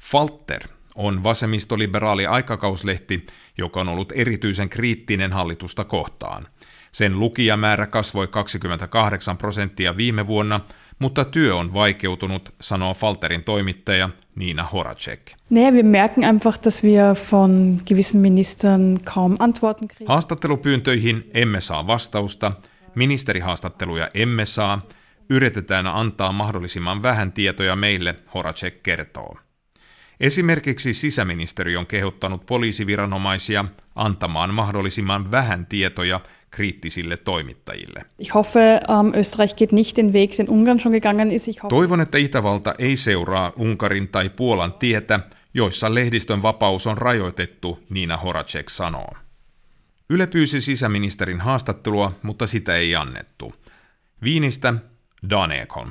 Falter 0.00 0.68
on 0.96 1.24
vasemmistoliberaali 1.24 2.26
aikakauslehti, 2.26 3.26
joka 3.58 3.80
on 3.80 3.88
ollut 3.88 4.12
erityisen 4.16 4.68
kriittinen 4.68 5.32
hallitusta 5.32 5.84
kohtaan. 5.84 6.46
Sen 6.92 7.20
lukijamäärä 7.20 7.86
kasvoi 7.86 8.28
28 8.28 9.36
prosenttia 9.36 9.96
viime 9.96 10.26
vuonna, 10.26 10.60
mutta 10.98 11.24
työ 11.24 11.56
on 11.56 11.74
vaikeutunut, 11.74 12.54
sanoo 12.60 12.94
Falterin 12.94 13.44
toimittaja 13.44 14.10
Nina 14.34 14.64
Horacek. 14.64 15.20
Haastattelupyyntöihin 20.06 21.30
emme 21.34 21.60
saa 21.60 21.86
vastausta, 21.86 22.52
ministerihaastatteluja 22.94 24.10
emme 24.14 24.44
saa, 24.44 24.82
yritetään 25.30 25.86
antaa 25.86 26.32
mahdollisimman 26.32 27.02
vähän 27.02 27.32
tietoja 27.32 27.76
meille, 27.76 28.14
Horacek 28.34 28.82
kertoo. 28.82 29.36
Esimerkiksi 30.20 30.92
sisäministeriö 30.92 31.78
on 31.78 31.86
kehottanut 31.86 32.46
poliisiviranomaisia 32.46 33.64
antamaan 33.94 34.54
mahdollisimman 34.54 35.30
vähän 35.30 35.66
tietoja 35.66 36.20
kriittisille 36.50 37.16
toimittajille. 37.16 38.04
Hoffe... 38.34 38.80
Toivon, 41.68 42.00
että 42.00 42.18
Itävalta 42.18 42.74
ei 42.78 42.96
seuraa 42.96 43.52
Unkarin 43.56 44.08
tai 44.08 44.28
Puolan 44.28 44.72
tietä, 44.72 45.20
joissa 45.54 45.94
lehdistön 45.94 46.42
vapaus 46.42 46.86
on 46.86 46.98
rajoitettu, 46.98 47.84
Niina 47.90 48.16
Horacek 48.16 48.68
sanoo. 48.68 49.12
Yle 50.10 50.26
pyysi 50.26 50.60
sisäministerin 50.60 51.40
haastattelua, 51.40 52.12
mutta 52.22 52.46
sitä 52.46 52.76
ei 52.76 52.96
annettu. 52.96 53.54
Viinistä 54.22 54.74
Dan 55.30 55.52
Ekholm. 55.52 55.90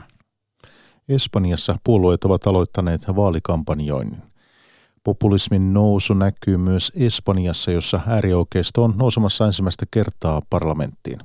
Espanjassa 1.10 1.78
puolueet 1.84 2.24
ovat 2.24 2.48
aloittaneet 2.48 3.02
vaalikampanjoinnin. 3.16 4.22
Populismin 5.04 5.74
nousu 5.74 6.14
näkyy 6.14 6.58
myös 6.58 6.92
Espanjassa, 6.96 7.72
jossa 7.72 8.00
äärioikeisto 8.08 8.84
on 8.84 8.94
nousemassa 8.98 9.46
ensimmäistä 9.46 9.86
kertaa 9.92 10.42
parlamenttiin. 10.50 11.20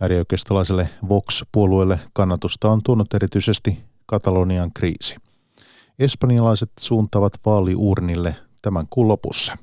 Äärioikeistolaiselle 0.00 0.88
Vox-puolueelle 1.08 2.00
kannatusta 2.12 2.70
on 2.70 2.80
tuonut 2.84 3.14
erityisesti 3.14 3.78
Katalonian 4.06 4.70
kriisi. 4.74 5.16
Espanjalaiset 5.98 6.70
suuntaavat 6.80 7.32
vaaliurnille 7.46 8.36
tämän 8.62 8.86
kuun 8.90 9.08
lopussa. 9.08 9.56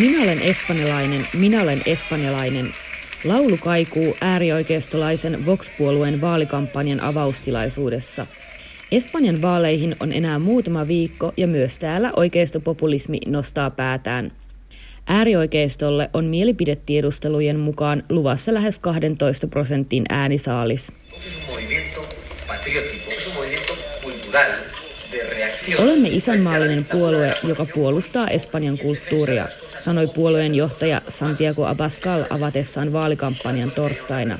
Minä 0.00 0.22
olen 0.22 0.42
espanjalainen, 0.42 1.26
minä 1.34 1.62
olen 1.62 1.82
espanjalainen, 1.86 2.74
Laulu 3.24 3.56
kaikuu 3.56 4.16
äärioikeistolaisen 4.20 5.46
Vox-puolueen 5.46 6.20
vaalikampanjan 6.20 7.00
avaustilaisuudessa. 7.00 8.26
Espanjan 8.92 9.42
vaaleihin 9.42 9.96
on 10.00 10.12
enää 10.12 10.38
muutama 10.38 10.88
viikko 10.88 11.32
ja 11.36 11.46
myös 11.46 11.78
täällä 11.78 12.12
oikeistopopulismi 12.16 13.18
nostaa 13.26 13.70
päätään. 13.70 14.32
Äärioikeistolle 15.06 16.10
on 16.12 16.24
mielipidetiedustelujen 16.24 17.58
mukaan 17.58 18.02
luvassa 18.08 18.54
lähes 18.54 18.78
12 18.78 19.46
prosentin 19.46 20.04
äänisaalis. 20.08 20.92
Olemme 25.78 26.08
isänmaallinen 26.08 26.84
puolue, 26.84 27.34
joka 27.48 27.66
puolustaa 27.74 28.28
Espanjan 28.28 28.78
kulttuuria 28.78 29.48
sanoi 29.86 30.06
puolueen 30.06 30.54
johtaja 30.54 31.02
Santiago 31.08 31.66
Abascal 31.66 32.24
avatessaan 32.30 32.92
vaalikampanjan 32.92 33.70
torstaina. 33.70 34.38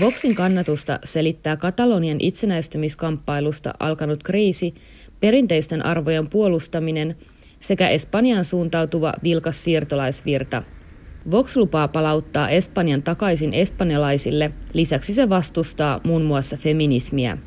Voxin 0.00 0.34
kannatusta 0.34 0.98
selittää 1.04 1.56
Katalonian 1.56 2.16
itsenäistymiskamppailusta 2.20 3.74
alkanut 3.80 4.22
kriisi, 4.22 4.74
perinteisten 5.20 5.86
arvojen 5.86 6.28
puolustaminen 6.28 7.16
sekä 7.60 7.88
Espanjaan 7.88 8.44
suuntautuva 8.44 9.14
vilkas 9.22 9.64
siirtolaisvirta. 9.64 10.62
Vox 11.30 11.56
lupaa 11.56 11.88
palauttaa 11.88 12.50
Espanjan 12.50 13.02
takaisin 13.02 13.54
espanjalaisille, 13.54 14.52
lisäksi 14.72 15.14
se 15.14 15.28
vastustaa 15.28 16.00
muun 16.04 16.22
muassa 16.22 16.56
feminismiä. 16.56 17.38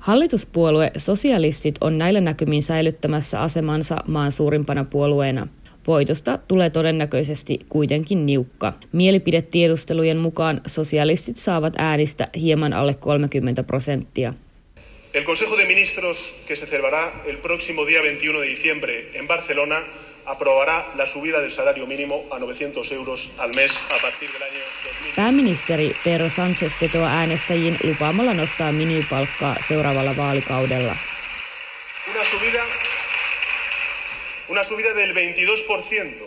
Hallituspuolue 0.00 0.90
sosialistit 0.96 1.74
on 1.80 1.98
näillä 1.98 2.20
näkymin 2.20 2.62
säilyttämässä 2.62 3.40
asemansa 3.40 3.96
maan 4.06 4.32
suurimpana 4.32 4.84
puolueena. 4.84 5.46
Voitosta 5.86 6.38
tulee 6.48 6.70
todennäköisesti 6.70 7.58
kuitenkin 7.68 8.26
niukka. 8.26 8.72
Mielipidetiedustelujen 8.92 10.16
mukaan 10.16 10.60
sosialistit 10.66 11.36
saavat 11.36 11.74
äänistä 11.78 12.28
hieman 12.36 12.72
alle 12.72 12.94
30 12.94 13.62
prosenttia. 13.62 14.34
El 15.14 15.24
Consejo 15.24 15.56
de 15.56 15.66
Ministros 15.66 16.44
que 16.48 16.56
se 16.56 16.66
celebrará 16.66 17.12
el 17.26 17.36
próximo 17.36 17.86
día 17.86 18.00
21 18.02 18.40
de 18.40 18.46
diciembre 18.46 19.10
en 19.14 19.28
Barcelona 19.28 19.76
aprobará 20.30 20.86
la 20.96 21.06
subida 21.06 21.40
del 21.40 21.50
salario 21.50 21.86
mínimo 21.86 22.24
a 22.30 22.38
900 22.38 22.92
euros 22.92 23.30
al 23.38 23.50
mes 23.54 23.82
a 23.90 23.98
partir 24.02 24.30
del 24.32 24.42
año 24.42 24.60
2000. 24.84 25.16
Pääministeri 25.16 25.96
Pedro 26.04 26.30
Sánchez 26.30 26.72
vetoaa 26.80 27.10
äänestäjiin 27.18 27.76
lupaamalla 27.84 28.34
nostaa 28.34 28.72
minimipalkkaa 28.72 29.56
seuraavalla 29.68 30.16
vaalikaudella. 30.16 30.96
Una 32.10 32.24
subida, 32.24 32.62
una 34.48 34.64
subida 34.64 34.94
del 34.94 35.14
22%, 35.14 36.24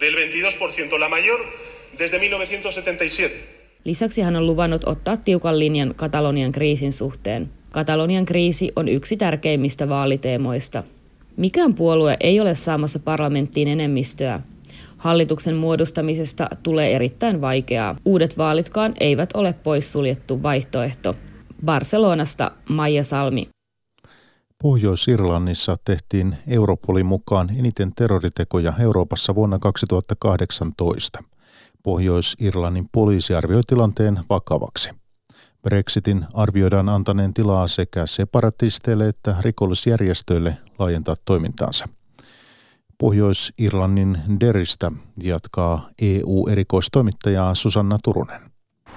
del 0.00 0.14
22%, 0.14 0.98
la 0.98 1.08
mayor 1.08 1.40
desde 1.98 2.18
1977. 2.18 3.38
Lisäksi 3.84 4.22
hän 4.22 4.36
on 4.36 4.46
luvannut 4.46 4.84
ottaa 4.86 5.16
tiukan 5.16 5.58
linjan 5.58 5.94
Katalonian 5.96 6.52
kriisin 6.52 6.92
suhteen. 6.92 7.50
Katalonian 7.70 8.24
kriisi 8.24 8.72
on 8.76 8.88
yksi 8.88 9.16
tärkeimmistä 9.16 9.88
vaaliteemoista– 9.88 10.82
Mikään 11.36 11.74
puolue 11.74 12.16
ei 12.20 12.40
ole 12.40 12.54
saamassa 12.54 12.98
parlamenttiin 12.98 13.68
enemmistöä. 13.68 14.40
Hallituksen 14.96 15.56
muodostamisesta 15.56 16.48
tulee 16.62 16.94
erittäin 16.94 17.40
vaikeaa. 17.40 17.96
Uudet 18.04 18.38
vaalitkaan 18.38 18.94
eivät 19.00 19.30
ole 19.34 19.52
poissuljettu 19.52 20.42
vaihtoehto. 20.42 21.16
Barcelonasta 21.64 22.50
Maija 22.68 23.04
Salmi. 23.04 23.48
Pohjois-Irlannissa 24.62 25.76
tehtiin 25.84 26.36
Europolin 26.46 27.06
mukaan 27.06 27.50
eniten 27.58 27.92
terroritekoja 27.94 28.72
Euroopassa 28.80 29.34
vuonna 29.34 29.58
2018. 29.58 31.24
Pohjois-Irlannin 31.82 32.88
poliisi 32.92 33.34
arvioi 33.34 33.62
tilanteen 33.66 34.18
vakavaksi. 34.30 34.90
Brexitin 35.64 36.24
arvioidaan 36.34 36.88
antaneen 36.88 37.34
tilaa 37.34 37.68
sekä 37.68 38.06
separatisteille 38.06 39.08
että 39.08 39.36
rikollisjärjestöille 39.40 40.56
laajentaa 40.78 41.14
toimintaansa. 41.24 41.88
Pohjois-Irlannin 42.98 44.18
Deristä 44.40 44.92
jatkaa 45.22 45.88
EU-erikoistoimittaja 46.02 47.54
Susanna 47.54 47.98
Turunen. 48.04 48.40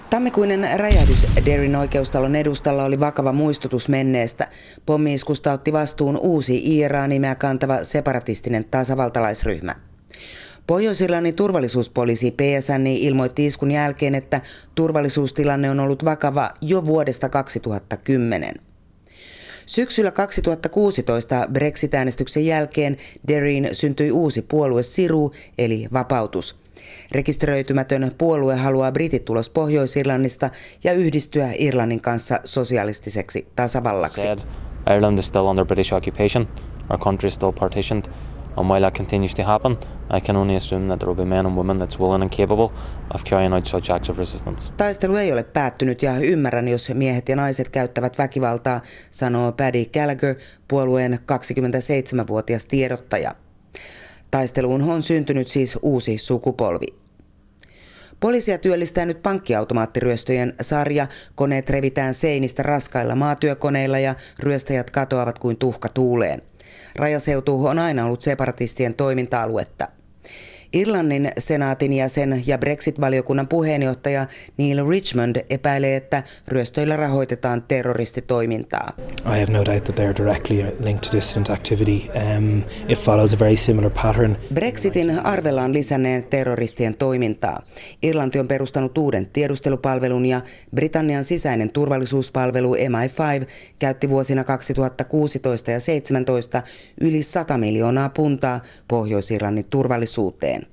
Tammikuinen 0.10 0.80
räjähdys 0.80 1.28
Derin 1.46 1.76
oikeustalon 1.76 2.36
edustalla 2.36 2.84
oli 2.84 3.00
vakava 3.00 3.34
muistutus 3.34 3.90
menneestä. 3.90 4.48
Pommiiskusta 4.86 5.52
otti 5.52 5.74
vastuun 5.74 6.18
uusi 6.18 6.78
IRA-nimeä 6.78 7.36
kantava 7.36 7.84
separatistinen 7.84 8.66
tasavaltalaisryhmä. 8.66 9.76
Pohjois-Irlannin 10.68 11.36
turvallisuuspoliisi 11.36 12.32
PSN 12.32 12.88
ilmoitti 12.88 13.46
iskun 13.46 13.72
jälkeen, 13.72 14.16
että 14.16 14.42
turvallisuustilanne 14.76 15.70
on 15.70 15.80
ollut 15.80 16.06
vakava 16.06 16.52
jo 16.62 16.86
vuodesta 16.86 17.30
2010. 17.30 18.54
Syksyllä 19.66 20.12
2016 20.12 21.48
Brexit-äänestyksen 21.54 22.46
jälkeen 22.46 22.98
Derin 23.28 23.70
syntyi 23.72 24.12
uusi 24.12 24.42
puolue 24.42 24.84
Siru, 24.84 25.32
eli 25.58 25.88
vapautus. 25.94 26.56
Rekisteröitymätön 27.12 28.12
puolue 28.18 28.56
haluaa 28.56 28.92
britit 28.92 29.26
tulos 29.26 29.50
Pohjois-Irlannista 29.50 30.50
ja 30.84 30.94
yhdistyä 30.94 31.50
Irlannin 31.58 32.02
kanssa 32.02 32.40
sosialistiseksi 32.44 33.48
tasavallaksi. 33.56 34.28
Ireland 34.96 35.18
is 35.18 35.28
still 35.28 35.46
under 35.46 35.66
British 35.66 35.94
occupation. 35.94 36.48
Our 36.90 37.00
country 37.00 37.28
is 37.28 37.36
still 37.36 37.52
partitioned. 37.60 38.06
And 38.58 38.70
while 38.70 38.82
that 38.82 38.94
continues 38.94 39.36
to 39.36 39.44
happen, 39.44 39.78
I 40.18 40.20
can 40.20 40.36
only 40.36 40.56
assume 40.56 40.88
that 40.88 41.00
there 41.00 41.08
will 41.10 41.26
be 41.26 41.26
men 41.26 41.46
and 41.46 41.56
women 41.56 41.80
that's 41.80 42.00
willing 42.00 42.22
and 42.22 42.32
capable 42.32 42.70
of 43.14 43.24
carrying 43.24 43.54
out 43.54 43.66
such 43.66 43.92
acts 43.92 44.10
of 44.10 44.18
resistance. 44.18 44.72
Taistelu 44.78 45.16
ei 45.16 45.34
ole 45.34 45.44
päättynyt 45.44 46.02
ja 46.02 46.18
ymmärrän, 46.18 46.68
jos 46.68 46.92
miehet 46.94 47.30
ja 47.30 47.36
naiset 47.36 47.70
käyttävät 47.70 48.18
väkivaltaa, 48.18 48.82
sanoo 49.12 49.52
Paddy 49.52 49.86
Gallagher, 49.86 50.36
puolueen 50.68 51.14
27-vuotias 51.14 52.66
tiedottaja. 52.66 53.36
Taisteluun 54.32 54.82
on 54.82 55.02
syntynyt 55.02 55.48
siis 55.48 55.80
uusi 55.82 56.18
sukupolvi. 56.18 56.88
Poliisia 58.20 58.58
työllistää 58.58 59.06
nyt 59.06 59.22
pankkiautomaattiryöstöjen 59.24 60.54
sarja. 60.62 61.08
Koneet 61.36 61.70
revitään 61.70 62.14
seinistä 62.14 62.64
raskailla 62.64 63.16
maatyökoneilla 63.16 64.00
ja 64.00 64.16
ryöstäjät 64.40 64.90
katoavat 64.90 65.40
kuin 65.40 65.58
tuhka 65.58 65.90
tuuleen. 65.90 66.42
Rajaseutu 66.98 67.66
on 67.66 67.80
aina 67.80 68.06
ollut 68.06 68.22
separatistien 68.22 68.94
toiminta-aluetta. 68.94 69.88
Irlannin 70.74 71.30
senaatin 71.38 71.94
jäsen 71.94 72.44
ja 72.46 72.58
Brexit-valiokunnan 72.58 73.48
puheenjohtaja 73.48 74.26
Neil 74.58 74.90
Richmond 74.90 75.36
epäilee, 75.50 75.96
että 75.96 76.24
ryöstöillä 76.48 76.98
rahoitetaan 76.98 77.64
terroristitoimintaa. 77.68 78.92
I 79.26 79.40
have 79.40 79.52
no 79.52 79.66
doubt 79.66 79.84
that 79.84 79.96
they 79.96 80.06
are 80.06 80.16
directly 80.16 80.58
linked 80.84 81.10
to 81.10 81.18
dissident 81.18 81.50
activity. 81.50 82.10
Um, 82.38 82.64
it 82.88 83.00
follows 83.00 83.34
a 83.34 83.40
very 83.40 83.58
similar 83.58 83.92
pattern. 83.92 84.38
Brexitin 84.54 85.26
arvellaan 85.26 85.74
lisänneen 85.74 86.24
terroristien 86.24 86.98
toimintaa. 86.98 87.64
Irlanti 88.04 88.40
on 88.40 88.48
perustanut 88.48 88.98
uuden 88.98 89.26
tiedustelupalvelun 89.26 90.26
ja 90.26 90.42
Britannian 90.76 91.24
sisäinen 91.24 91.70
turvallisuuspalvelu 91.70 92.76
MI5 92.76 93.48
käytti 93.80 94.10
vuosina 94.10 94.44
2016 94.44 95.72
ja 95.72 95.78
2017 95.78 96.64
yli 97.02 97.24
100 97.24 97.58
miljoonaa 97.58 98.10
puntaa 98.10 98.60
Pohjois-Irlannin 98.88 99.66
turvallisuuteen. 99.70 100.67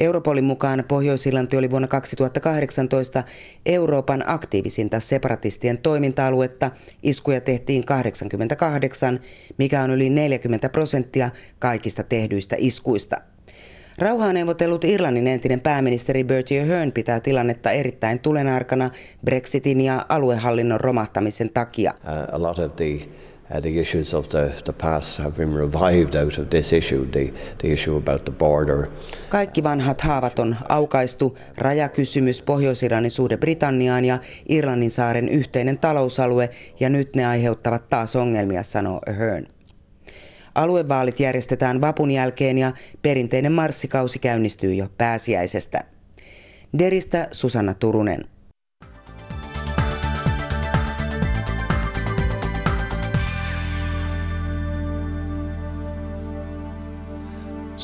Europolin 0.00 0.44
mukaan 0.44 0.84
Pohjois-Irlanti 0.88 1.56
oli 1.56 1.70
vuonna 1.70 1.88
2018 1.88 3.24
Euroopan 3.66 4.24
aktiivisinta 4.26 5.00
separatistien 5.00 5.78
toiminta-aluetta. 5.78 6.70
Iskuja 7.02 7.40
tehtiin 7.40 7.84
88, 7.84 9.20
mikä 9.58 9.82
on 9.82 9.90
yli 9.90 10.10
40 10.10 10.68
prosenttia 10.68 11.30
kaikista 11.58 12.02
tehdyistä 12.02 12.56
iskuista. 12.58 13.20
Rauhaa 13.98 14.32
neuvotellut 14.32 14.84
Irlannin 14.84 15.26
entinen 15.26 15.60
pääministeri 15.60 16.24
Bertie 16.24 16.62
Ahern 16.62 16.92
pitää 16.92 17.20
tilannetta 17.20 17.70
erittäin 17.70 18.20
tulenarkana 18.20 18.90
Brexitin 19.24 19.80
ja 19.80 20.06
aluehallinnon 20.08 20.80
romahtamisen 20.80 21.50
takia. 21.50 21.92
Uh, 22.04 22.34
a 22.34 22.42
lot 22.42 22.58
of 22.58 22.76
the 22.76 23.08
Uh, 23.50 23.60
the 23.62 23.80
issues 23.80 24.14
of 24.14 24.28
the, 24.28 24.52
the 24.64 24.72
past 24.72 25.18
have 25.18 25.36
been 25.36 25.54
revived 25.54 26.14
out 26.14 26.38
of 26.38 26.50
this 26.50 26.72
issue, 26.72 27.06
the, 27.06 27.32
the 27.58 27.72
issue 27.72 27.96
about 27.96 28.24
the 28.24 28.32
border. 28.32 28.88
Kaikki 29.28 29.62
vanhat 29.62 30.00
haavat 30.00 30.38
on 30.38 30.56
aukaistu. 30.68 31.38
Rajakysymys, 31.56 32.42
Pohjois-Iranin 32.42 33.10
suhde 33.10 33.36
Britanniaan 33.36 34.04
ja 34.04 34.18
Irlannin 34.48 34.90
saaren 34.90 35.28
yhteinen 35.28 35.78
talousalue, 35.78 36.50
ja 36.80 36.90
nyt 36.90 37.16
ne 37.16 37.26
aiheuttavat 37.26 37.88
taas 37.88 38.16
ongelmia, 38.16 38.62
sanoo 38.62 39.00
Ahern. 39.08 39.46
Aluevaalit 40.54 41.20
järjestetään 41.20 41.80
vapun 41.80 42.10
jälkeen 42.10 42.58
ja 42.58 42.72
perinteinen 43.02 43.52
marssikausi 43.52 44.18
käynnistyy 44.18 44.74
jo 44.74 44.86
pääsiäisestä. 44.98 45.84
Deristä 46.78 47.28
Susanna 47.32 47.74
Turunen. 47.74 48.24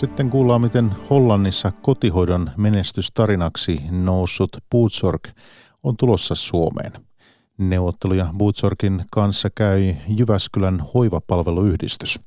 Sitten 0.05 0.31
kuullaan, 0.31 0.61
miten 0.61 0.95
Hollannissa 1.11 1.73
kotihoidon 1.73 2.51
menestystarinaksi 2.57 3.81
noussut 3.90 4.57
Bootsorg 4.71 5.25
on 5.83 5.97
tulossa 5.97 6.35
Suomeen. 6.35 6.93
Neuvotteluja 7.59 8.27
Bootsorgin 8.38 9.05
kanssa 9.11 9.49
käy 9.55 9.95
Jyväskylän 10.09 10.83
hoivapalveluyhdistys. 10.95 12.21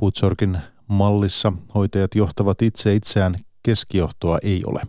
Bootsorgin 0.00 0.58
mallissa 0.88 1.52
hoitajat 1.74 2.14
johtavat 2.14 2.62
itse 2.62 2.94
itseään, 2.94 3.36
keskijohtoa 3.62 4.38
ei 4.42 4.62
ole. 4.66 4.82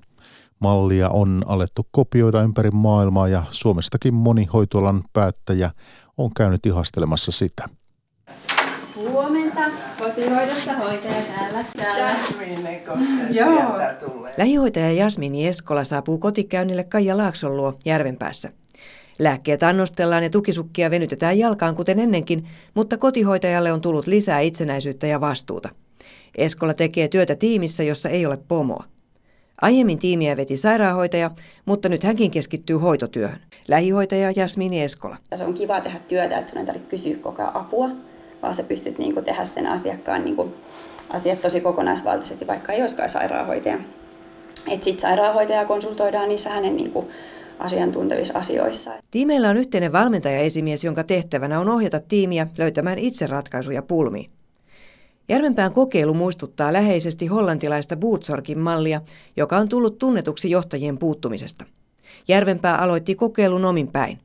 Mallia 0.60 1.10
on 1.10 1.44
alettu 1.46 1.88
kopioida 1.92 2.42
ympäri 2.42 2.72
maailmaa 2.72 3.28
ja 3.28 3.44
Suomestakin 3.52 4.14
moni 4.14 4.46
hoitoalan 4.46 5.04
päättäjä 5.14 5.72
on 6.18 6.34
käynyt 6.34 6.66
ihastelemassa 6.66 7.32
sitä. 7.32 7.70
Huomenta. 10.08 10.22
Kotihoidossa 10.22 10.74
hoitaja 10.74 11.22
täällä. 11.22 11.66
täällä. 11.78 12.16
Lähihoitaja 14.38 14.92
Jasmini 14.92 15.48
Eskola 15.48 15.84
saapuu 15.84 16.18
kotikäynnille 16.18 16.84
Kaija 16.84 17.18
Laakson 17.18 17.58
luo 17.58 17.74
Järvenpäässä. 17.86 18.52
Lääkkeet 19.20 19.64
annostellaan 19.64 20.24
ja 20.24 20.30
tukisukkia 20.30 20.92
venytetään 20.92 21.40
jalkaan 21.40 21.76
kuten 21.76 22.00
ennenkin, 22.00 22.48
mutta 22.74 22.98
kotihoitajalle 22.98 23.72
on 23.72 23.82
tullut 23.82 24.08
lisää 24.08 24.40
itsenäisyyttä 24.40 25.08
ja 25.08 25.22
vastuuta. 25.22 25.70
Eskola 26.36 26.74
tekee 26.74 27.08
työtä 27.08 27.36
tiimissä, 27.36 27.84
jossa 27.84 28.10
ei 28.10 28.26
ole 28.26 28.38
pomoa. 28.48 28.84
Aiemmin 29.62 30.00
tiimiä 30.00 30.38
veti 30.38 30.58
sairaanhoitaja, 30.58 31.32
mutta 31.66 31.90
nyt 31.90 32.04
hänkin 32.04 32.32
keskittyy 32.32 32.76
hoitotyöhön. 32.76 33.40
Lähihoitaja 33.68 34.32
Jasmini 34.36 34.84
Eskola. 34.84 35.18
Se 35.36 35.44
on 35.44 35.54
kiva 35.54 35.82
tehdä 35.82 36.00
työtä, 36.08 36.38
että 36.38 36.52
sun 36.52 36.60
ei 36.60 36.66
tarvitse 36.66 36.90
kysyä 36.90 37.18
koko 37.18 37.42
ajan 37.42 37.56
apua, 37.56 37.90
vaan 38.42 38.54
sä 38.54 38.64
pystyt 38.64 38.98
niin 38.98 39.14
kuin, 39.14 39.26
tehdä 39.26 39.46
sen 39.46 39.68
asiakkaan 39.68 40.24
niin 40.24 40.36
kuin, 40.36 40.54
asiat 41.10 41.42
tosi 41.42 41.62
kokonaisvaltaisesti, 41.62 42.48
vaikka 42.48 42.74
ei 42.74 42.82
olisikaan 42.82 43.10
sairaanhoitaja. 43.10 43.80
Sitten 44.70 45.00
sairaanhoitaja 45.00 45.66
konsultoidaan 45.66 46.30
niissä 46.30 46.50
hänen 46.50 46.76
niin 46.76 46.92
kuin, 46.92 47.08
asiantuntevissa 47.60 48.40
asioissa. 48.40 48.92
Tiimeillä 49.12 49.50
on 49.50 49.58
yhteinen 49.58 49.92
valmentaja-esimies, 49.92 50.84
jonka 50.84 51.04
tehtävänä 51.04 51.60
on 51.60 51.70
ohjata 51.70 52.00
tiimiä 52.00 52.48
löytämään 52.58 53.00
itse 53.00 53.28
ratkaisuja 53.28 53.82
pulmiin. 53.82 54.32
Järvenpään 55.30 55.74
kokeilu 55.74 56.14
muistuttaa 56.14 56.74
läheisesti 56.74 57.28
hollantilaista 57.28 57.96
Bootsorgin 57.98 58.60
mallia, 58.60 59.02
joka 59.38 59.58
on 59.58 59.70
tullut 59.70 59.98
tunnetuksi 59.98 60.50
johtajien 60.50 60.98
puuttumisesta. 60.98 61.66
Järvenpää 62.28 62.78
aloitti 62.78 63.16
kokeilun 63.16 63.66
omin 63.66 63.88
päin. 63.88 64.20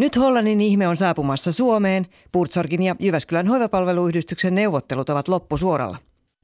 Nyt 0.00 0.16
Hollannin 0.16 0.60
ihme 0.60 0.88
on 0.88 0.96
saapumassa 0.96 1.52
Suomeen. 1.52 2.06
Purtsorgin 2.32 2.82
ja 2.82 2.96
Jyväskylän 2.98 3.46
hoivapalveluyhdistyksen 3.46 4.54
neuvottelut 4.54 5.10
ovat 5.10 5.28
loppusuoralla. 5.28 5.96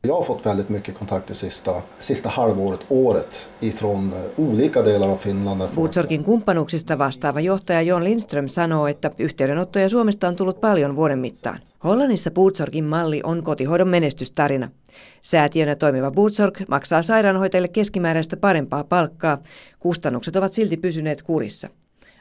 Jag 0.03 0.14
har 0.14 0.25
fått 0.25 0.45
väldigt 0.45 0.69
mycket 0.69 0.95
kontakter 0.95 1.35
sista, 1.35 1.83
sista 2.01 2.29
halvåret, 2.29 2.81
året 2.90 3.49
ifrån 3.61 4.12
eh, 4.12 4.49
olika 4.51 4.83
delar 4.83 5.09
av 5.09 5.16
Finland. 5.16 5.62
Bootsorgin 5.75 6.25
kumppanuuksista 6.25 6.99
vastaava 6.99 7.40
johtaja 7.40 7.83
Jon 7.83 8.05
Lindström 8.05 8.49
sanoo, 8.49 8.87
että 8.87 9.11
yhteydenottoja 9.19 9.88
Suomesta 9.88 10.29
on 10.29 10.37
tullut 10.37 10.61
paljon 10.61 10.97
vuoden 10.97 11.19
mittaan. 11.19 11.59
Hollannissa 11.85 12.31
Bootsorgin 12.31 12.85
malli 12.85 13.21
on 13.25 13.42
kotihoidon 13.42 13.88
menestystarina. 13.88 14.69
Säätiönä 15.23 15.77
toimiva 15.77 16.11
Bootsorg 16.11 16.61
maksaa 16.69 17.03
sairaanhoitajille 17.03 17.69
keskimääräistä 17.69 18.37
parempaa 18.37 18.85
palkkaa. 18.85 19.38
Kustannukset 19.79 20.37
ovat 20.37 20.53
silti 20.53 20.77
pysyneet 20.77 21.23
kurissa. 21.23 21.69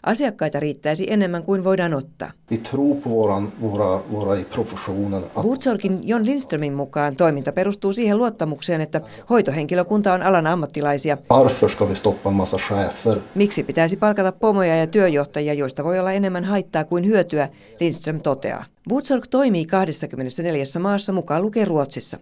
Asiakkaita 0.05 0.59
riittäisi 0.59 1.07
enemmän 1.09 1.43
kuin 1.43 1.63
voidaan 1.63 1.93
ottaa. 1.93 2.31
Vi 2.51 2.57
tror 2.57 2.95
på 2.95 3.09
våran, 3.09 3.53
våra, 3.61 4.01
våra 4.11 4.35
i 4.35 4.43
professionen. 4.43 5.23
Bootsorgin 5.41 6.07
Jon 6.07 6.25
Lindströmin 6.25 6.73
mukaan 6.73 7.15
toiminta 7.15 7.51
perustuu 7.51 7.93
siihen 7.93 8.17
luottamukseen, 8.17 8.81
että 8.81 9.01
hoitohenkilökunta 9.29 10.13
on 10.13 10.23
alan 10.23 10.47
ammattilaisia. 10.47 11.17
Varför 11.29 11.69
ska 11.69 11.89
vi 11.89 11.95
stoppa 11.95 12.29
en 12.29 12.35
massa 12.35 12.57
chefer? 12.57 13.19
Miksi 13.35 13.63
pitäisi 13.63 13.97
palkata 13.97 14.31
pomoja 14.31 14.75
ja 14.75 14.87
työjohtajia, 14.87 15.53
joista 15.53 15.83
voi 15.83 15.99
olla 15.99 16.11
enemmän 16.11 16.43
haittaa 16.43 16.83
kuin 16.83 17.05
hyötyä, 17.05 17.49
Lindström 17.79 18.21
toteaa. 18.21 18.65
Bootsorg 18.89 19.23
toimii 19.29 19.65
24 19.65 20.63
maassa 20.79 21.13
mukaan 21.13 21.41
lukee 21.41 21.65
Ruotsissa. 21.65 22.17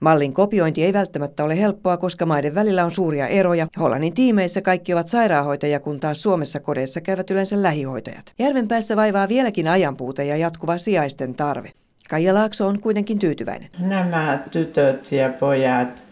Mallin 0.00 0.32
kopiointi 0.34 0.84
ei 0.84 0.92
välttämättä 0.92 1.44
ole 1.44 1.60
helppoa, 1.60 1.96
koska 1.96 2.26
maiden 2.26 2.54
välillä 2.54 2.84
on 2.84 2.90
suuria 2.90 3.26
eroja. 3.26 3.66
Hollannin 3.80 4.14
tiimeissä 4.14 4.62
kaikki 4.62 4.94
ovat 4.94 5.08
sairaanhoitajia, 5.08 5.80
kun 5.80 6.00
taas 6.00 6.22
Suomessa 6.22 6.60
kodeissa 6.60 7.00
käyvät 7.00 7.30
yleensä 7.30 7.62
lähihoitajat. 7.62 8.34
Järvenpäässä 8.38 8.96
vaivaa 8.96 9.28
vieläkin 9.28 9.68
ajanpuute 9.68 10.24
ja 10.24 10.36
jatkuva 10.36 10.78
sijaisten 10.78 11.34
tarve. 11.34 11.70
Kaija 12.10 12.34
Laakso 12.34 12.66
on 12.66 12.80
kuitenkin 12.80 13.18
tyytyväinen. 13.18 13.70
Nämä 13.78 14.42
tytöt 14.50 15.12
ja 15.12 15.28
pojat 15.28 16.02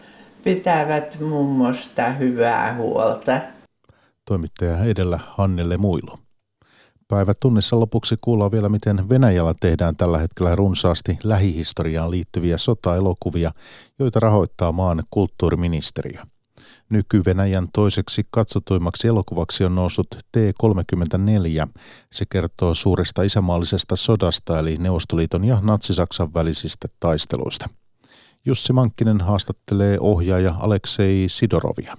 pitävät 0.43 1.19
mummosta 1.19 2.09
hyvää 2.09 2.75
huolta. 2.75 3.41
Toimittaja 4.25 4.83
edellä 4.83 5.19
Hannelle 5.27 5.77
Muilo. 5.77 6.17
Päivätunnissa 7.09 7.79
lopuksi 7.79 8.15
kuullaan 8.21 8.51
vielä, 8.51 8.69
miten 8.69 9.09
Venäjällä 9.09 9.53
tehdään 9.59 9.95
tällä 9.95 10.17
hetkellä 10.17 10.55
runsaasti 10.55 11.19
lähihistoriaan 11.23 12.11
liittyviä 12.11 12.57
sotaelokuvia, 12.57 13.51
joita 13.99 14.19
rahoittaa 14.19 14.71
maan 14.71 15.03
kulttuuriministeriö. 15.09 16.21
Nyky-Venäjän 16.89 17.67
toiseksi 17.73 18.23
katsotuimmaksi 18.31 19.07
elokuvaksi 19.07 19.65
on 19.65 19.75
noussut 19.75 20.07
T-34. 20.31 21.67
Se 22.11 22.25
kertoo 22.29 22.73
suuresta 22.73 23.23
isämaallisesta 23.23 23.95
sodasta 23.95 24.59
eli 24.59 24.77
Neuvostoliiton 24.77 25.45
ja 25.45 25.59
Natsi-Saksan 25.61 26.33
välisistä 26.33 26.87
taisteluista. 26.99 27.69
Jussi 28.45 28.73
Mankkinen 28.73 29.21
haastattelee 29.21 29.97
ohjaaja 29.99 30.55
Aleksei 30.59 31.25
Sidorovia. 31.29 31.97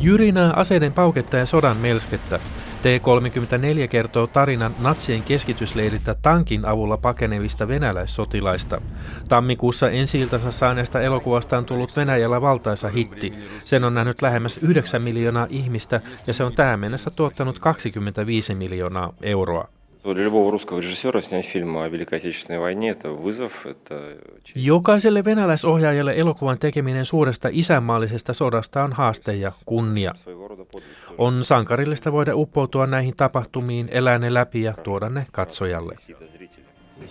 Jyrinää 0.00 0.52
aseiden 0.52 0.92
pauketta 0.92 1.36
ja 1.36 1.46
sodan 1.46 1.76
melskettä. 1.76 2.40
T-34 2.82 3.88
kertoo 3.88 4.26
tarinan 4.26 4.74
natsien 4.78 5.22
keskitysleiriltä 5.22 6.14
tankin 6.22 6.64
avulla 6.64 6.96
pakenevista 6.96 7.68
venäläissotilaista. 7.68 8.80
Tammikuussa 9.28 9.90
ensi 9.90 10.28
saaneesta 10.50 11.00
elokuvasta 11.00 11.58
on 11.58 11.64
tullut 11.64 11.96
Venäjällä 11.96 12.40
valtaisa 12.40 12.88
hitti. 12.88 13.32
Sen 13.64 13.84
on 13.84 13.94
nähnyt 13.94 14.22
lähemmäs 14.22 14.62
9 14.62 15.02
miljoonaa 15.02 15.46
ihmistä 15.50 16.00
ja 16.26 16.34
se 16.34 16.44
on 16.44 16.52
tähän 16.52 16.80
mennessä 16.80 17.10
tuottanut 17.10 17.58
25 17.58 18.54
miljoonaa 18.54 19.12
euroa. 19.22 19.79
Для 20.13 20.23
любого 20.23 20.51
русского 20.51 20.79
режиссера 20.79 21.21
снять 21.21 21.45
фильм 21.45 21.77
о 21.77 21.89
Великой 21.89 22.19
Отечественной 22.19 22.59
войне – 22.59 22.91
это 22.91 23.09
вызов, 23.09 23.65
это... 23.65 24.17
Jokaiselle 24.55 25.25
venäläisohjaajalle 25.25 26.13
elokuvan 26.13 26.59
tekeminen 26.59 27.05
suuresta 27.05 27.49
isänmaallisesta 27.51 28.33
sodasta 28.33 28.83
on 28.83 28.93
haaste 28.93 29.33
ja 29.33 29.51
kunnia. 29.65 30.13
On 31.17 31.45
sankarillista 31.45 32.11
voida 32.11 32.35
uppoutua 32.35 32.87
näihin 32.87 33.15
tapahtumiin, 33.17 33.87
elää 33.91 34.17
ne 34.17 34.33
läpi 34.33 34.61
ja 34.61 34.73
tuoda 34.73 35.09
ne 35.09 35.25
katsojalle. 35.31 35.95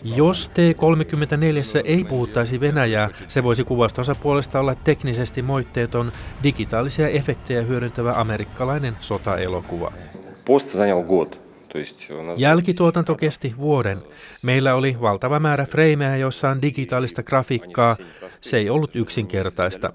Jos 0.04 0.48
T-34 0.48 1.80
ei 1.84 2.04
puhuttaisi 2.04 2.60
Venäjää, 2.60 3.10
se 3.28 3.42
voisi 3.42 3.64
kuvastonsa 3.64 4.14
puolesta 4.14 4.60
olla 4.60 4.74
teknisesti 4.74 5.42
moitteeton, 5.42 6.12
digitaalisia 6.42 7.08
efektejä 7.08 7.62
hyödyntävä 7.62 8.12
amerikkalainen 8.12 8.96
sotaelokuva. 9.00 9.92
Post 10.46 10.68
занял 10.68 11.02
год. 11.02 11.44
Jälkituotanto 12.37 13.15
kesti 13.15 13.55
vuoden. 13.57 14.03
Meillä 14.41 14.75
oli 14.75 14.97
valtava 15.01 15.39
määrä 15.39 15.65
freimejä, 15.65 16.15
joissa 16.17 16.49
on 16.49 16.61
digitaalista 16.61 17.23
grafiikkaa. 17.23 17.97
Se 18.41 18.57
ei 18.57 18.69
ollut 18.69 18.95
yksinkertaista. 18.95 19.93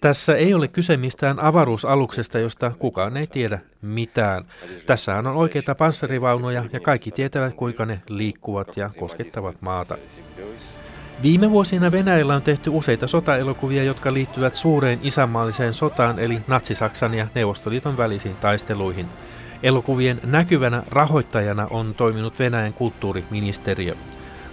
Tässä 0.00 0.36
ei 0.36 0.54
ole 0.54 0.68
kyse 0.68 0.96
mistään 0.96 1.40
avaruusaluksesta, 1.40 2.38
josta 2.38 2.70
kukaan 2.78 3.16
ei 3.16 3.26
tiedä 3.26 3.58
mitään. 3.82 4.44
Tässähän 4.86 5.26
on 5.26 5.36
oikeita 5.36 5.74
panssarivaunuja 5.74 6.64
ja 6.72 6.80
kaikki 6.80 7.10
tietävät, 7.10 7.54
kuinka 7.54 7.86
ne 7.86 8.00
liikkuvat 8.08 8.76
ja 8.76 8.90
koskettavat 8.98 9.56
maata. 9.60 9.98
Viime 11.22 11.50
vuosina 11.50 11.92
Venäjällä 11.92 12.34
on 12.34 12.42
tehty 12.42 12.70
useita 12.70 13.06
sotaelokuvia, 13.06 13.84
jotka 13.84 14.14
liittyvät 14.14 14.54
suureen 14.54 14.98
isänmaalliseen 15.02 15.74
sotaan, 15.74 16.18
eli 16.18 16.42
Natsi-Saksan 16.46 17.14
ja 17.14 17.26
Neuvostoliiton 17.34 17.96
välisiin 17.96 18.36
taisteluihin. 18.36 19.06
Elokuvien 19.62 20.20
näkyvänä 20.24 20.82
rahoittajana 20.88 21.66
on 21.70 21.94
toiminut 21.94 22.38
Venäjän 22.38 22.72
kulttuuriministeriö. 22.72 23.94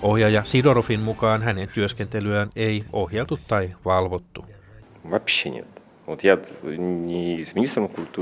Ohjaaja 0.02 0.44
Sidorovin 0.44 1.00
mukaan 1.00 1.42
hänen 1.42 1.68
työskentelyään 1.74 2.50
ei 2.56 2.84
ohjattu 2.94 3.40
tai 3.48 3.70
valvottu. 3.86 4.46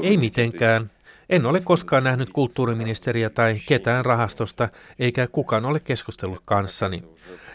Ei 0.03 0.17
mitenkään. 0.17 0.91
En 1.29 1.45
ole 1.45 1.61
koskaan 1.61 2.03
nähnyt 2.03 2.29
kulttuuriministeriä 2.33 3.29
tai 3.29 3.61
ketään 3.67 4.05
rahastosta, 4.05 4.69
eikä 4.99 5.27
kukaan 5.27 5.65
ole 5.65 5.79
keskustellut 5.79 6.41
kanssani. 6.45 7.03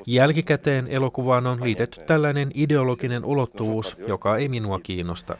Jälkikäteen 0.06 0.86
elokuvaan 0.88 1.46
on 1.46 1.64
liitetty 1.64 2.00
tällainen 2.06 2.50
ideologinen 2.54 3.24
ulottuvuus, 3.24 3.96
joka 4.08 4.36
ei 4.36 4.48
minua 4.48 4.80
kiinnosta. 4.82 5.36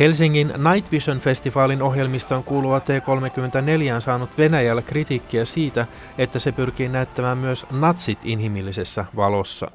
Helsingin 0.00 0.52
Night 0.72 0.92
Vision-festivaalin 0.92 1.82
ohjelmistoon 1.82 2.44
kuuluva 2.44 2.78
T34 2.78 3.94
on 3.94 4.02
saanut 4.02 4.38
Venäjällä 4.38 4.82
kritiikkiä 4.82 5.44
siitä, 5.44 5.86
että 6.18 6.38
se 6.38 6.52
pyrkii 6.52 6.88
näyttämään 6.88 7.38
myös 7.38 7.66
natsit 7.70 8.18
inhimillisessä 8.24 9.04
valossa. 9.16 9.70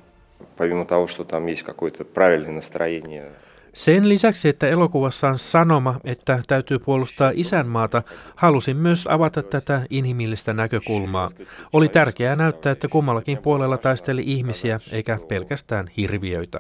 Sen 3.73 4.09
lisäksi, 4.09 4.49
että 4.49 4.67
elokuvassa 4.67 5.27
on 5.27 5.37
sanoma, 5.37 5.99
että 6.03 6.39
täytyy 6.47 6.79
puolustaa 6.79 7.31
isänmaata, 7.35 8.03
halusin 8.35 8.77
myös 8.77 9.07
avata 9.07 9.43
tätä 9.43 9.81
inhimillistä 9.89 10.53
näkökulmaa. 10.53 11.29
Oli 11.73 11.89
tärkeää 11.89 12.35
näyttää, 12.35 12.71
että 12.71 12.87
kummallakin 12.87 13.37
puolella 13.37 13.77
taisteli 13.77 14.23
ihmisiä 14.25 14.79
eikä 14.91 15.19
pelkästään 15.27 15.87
hirviöitä. 15.97 16.59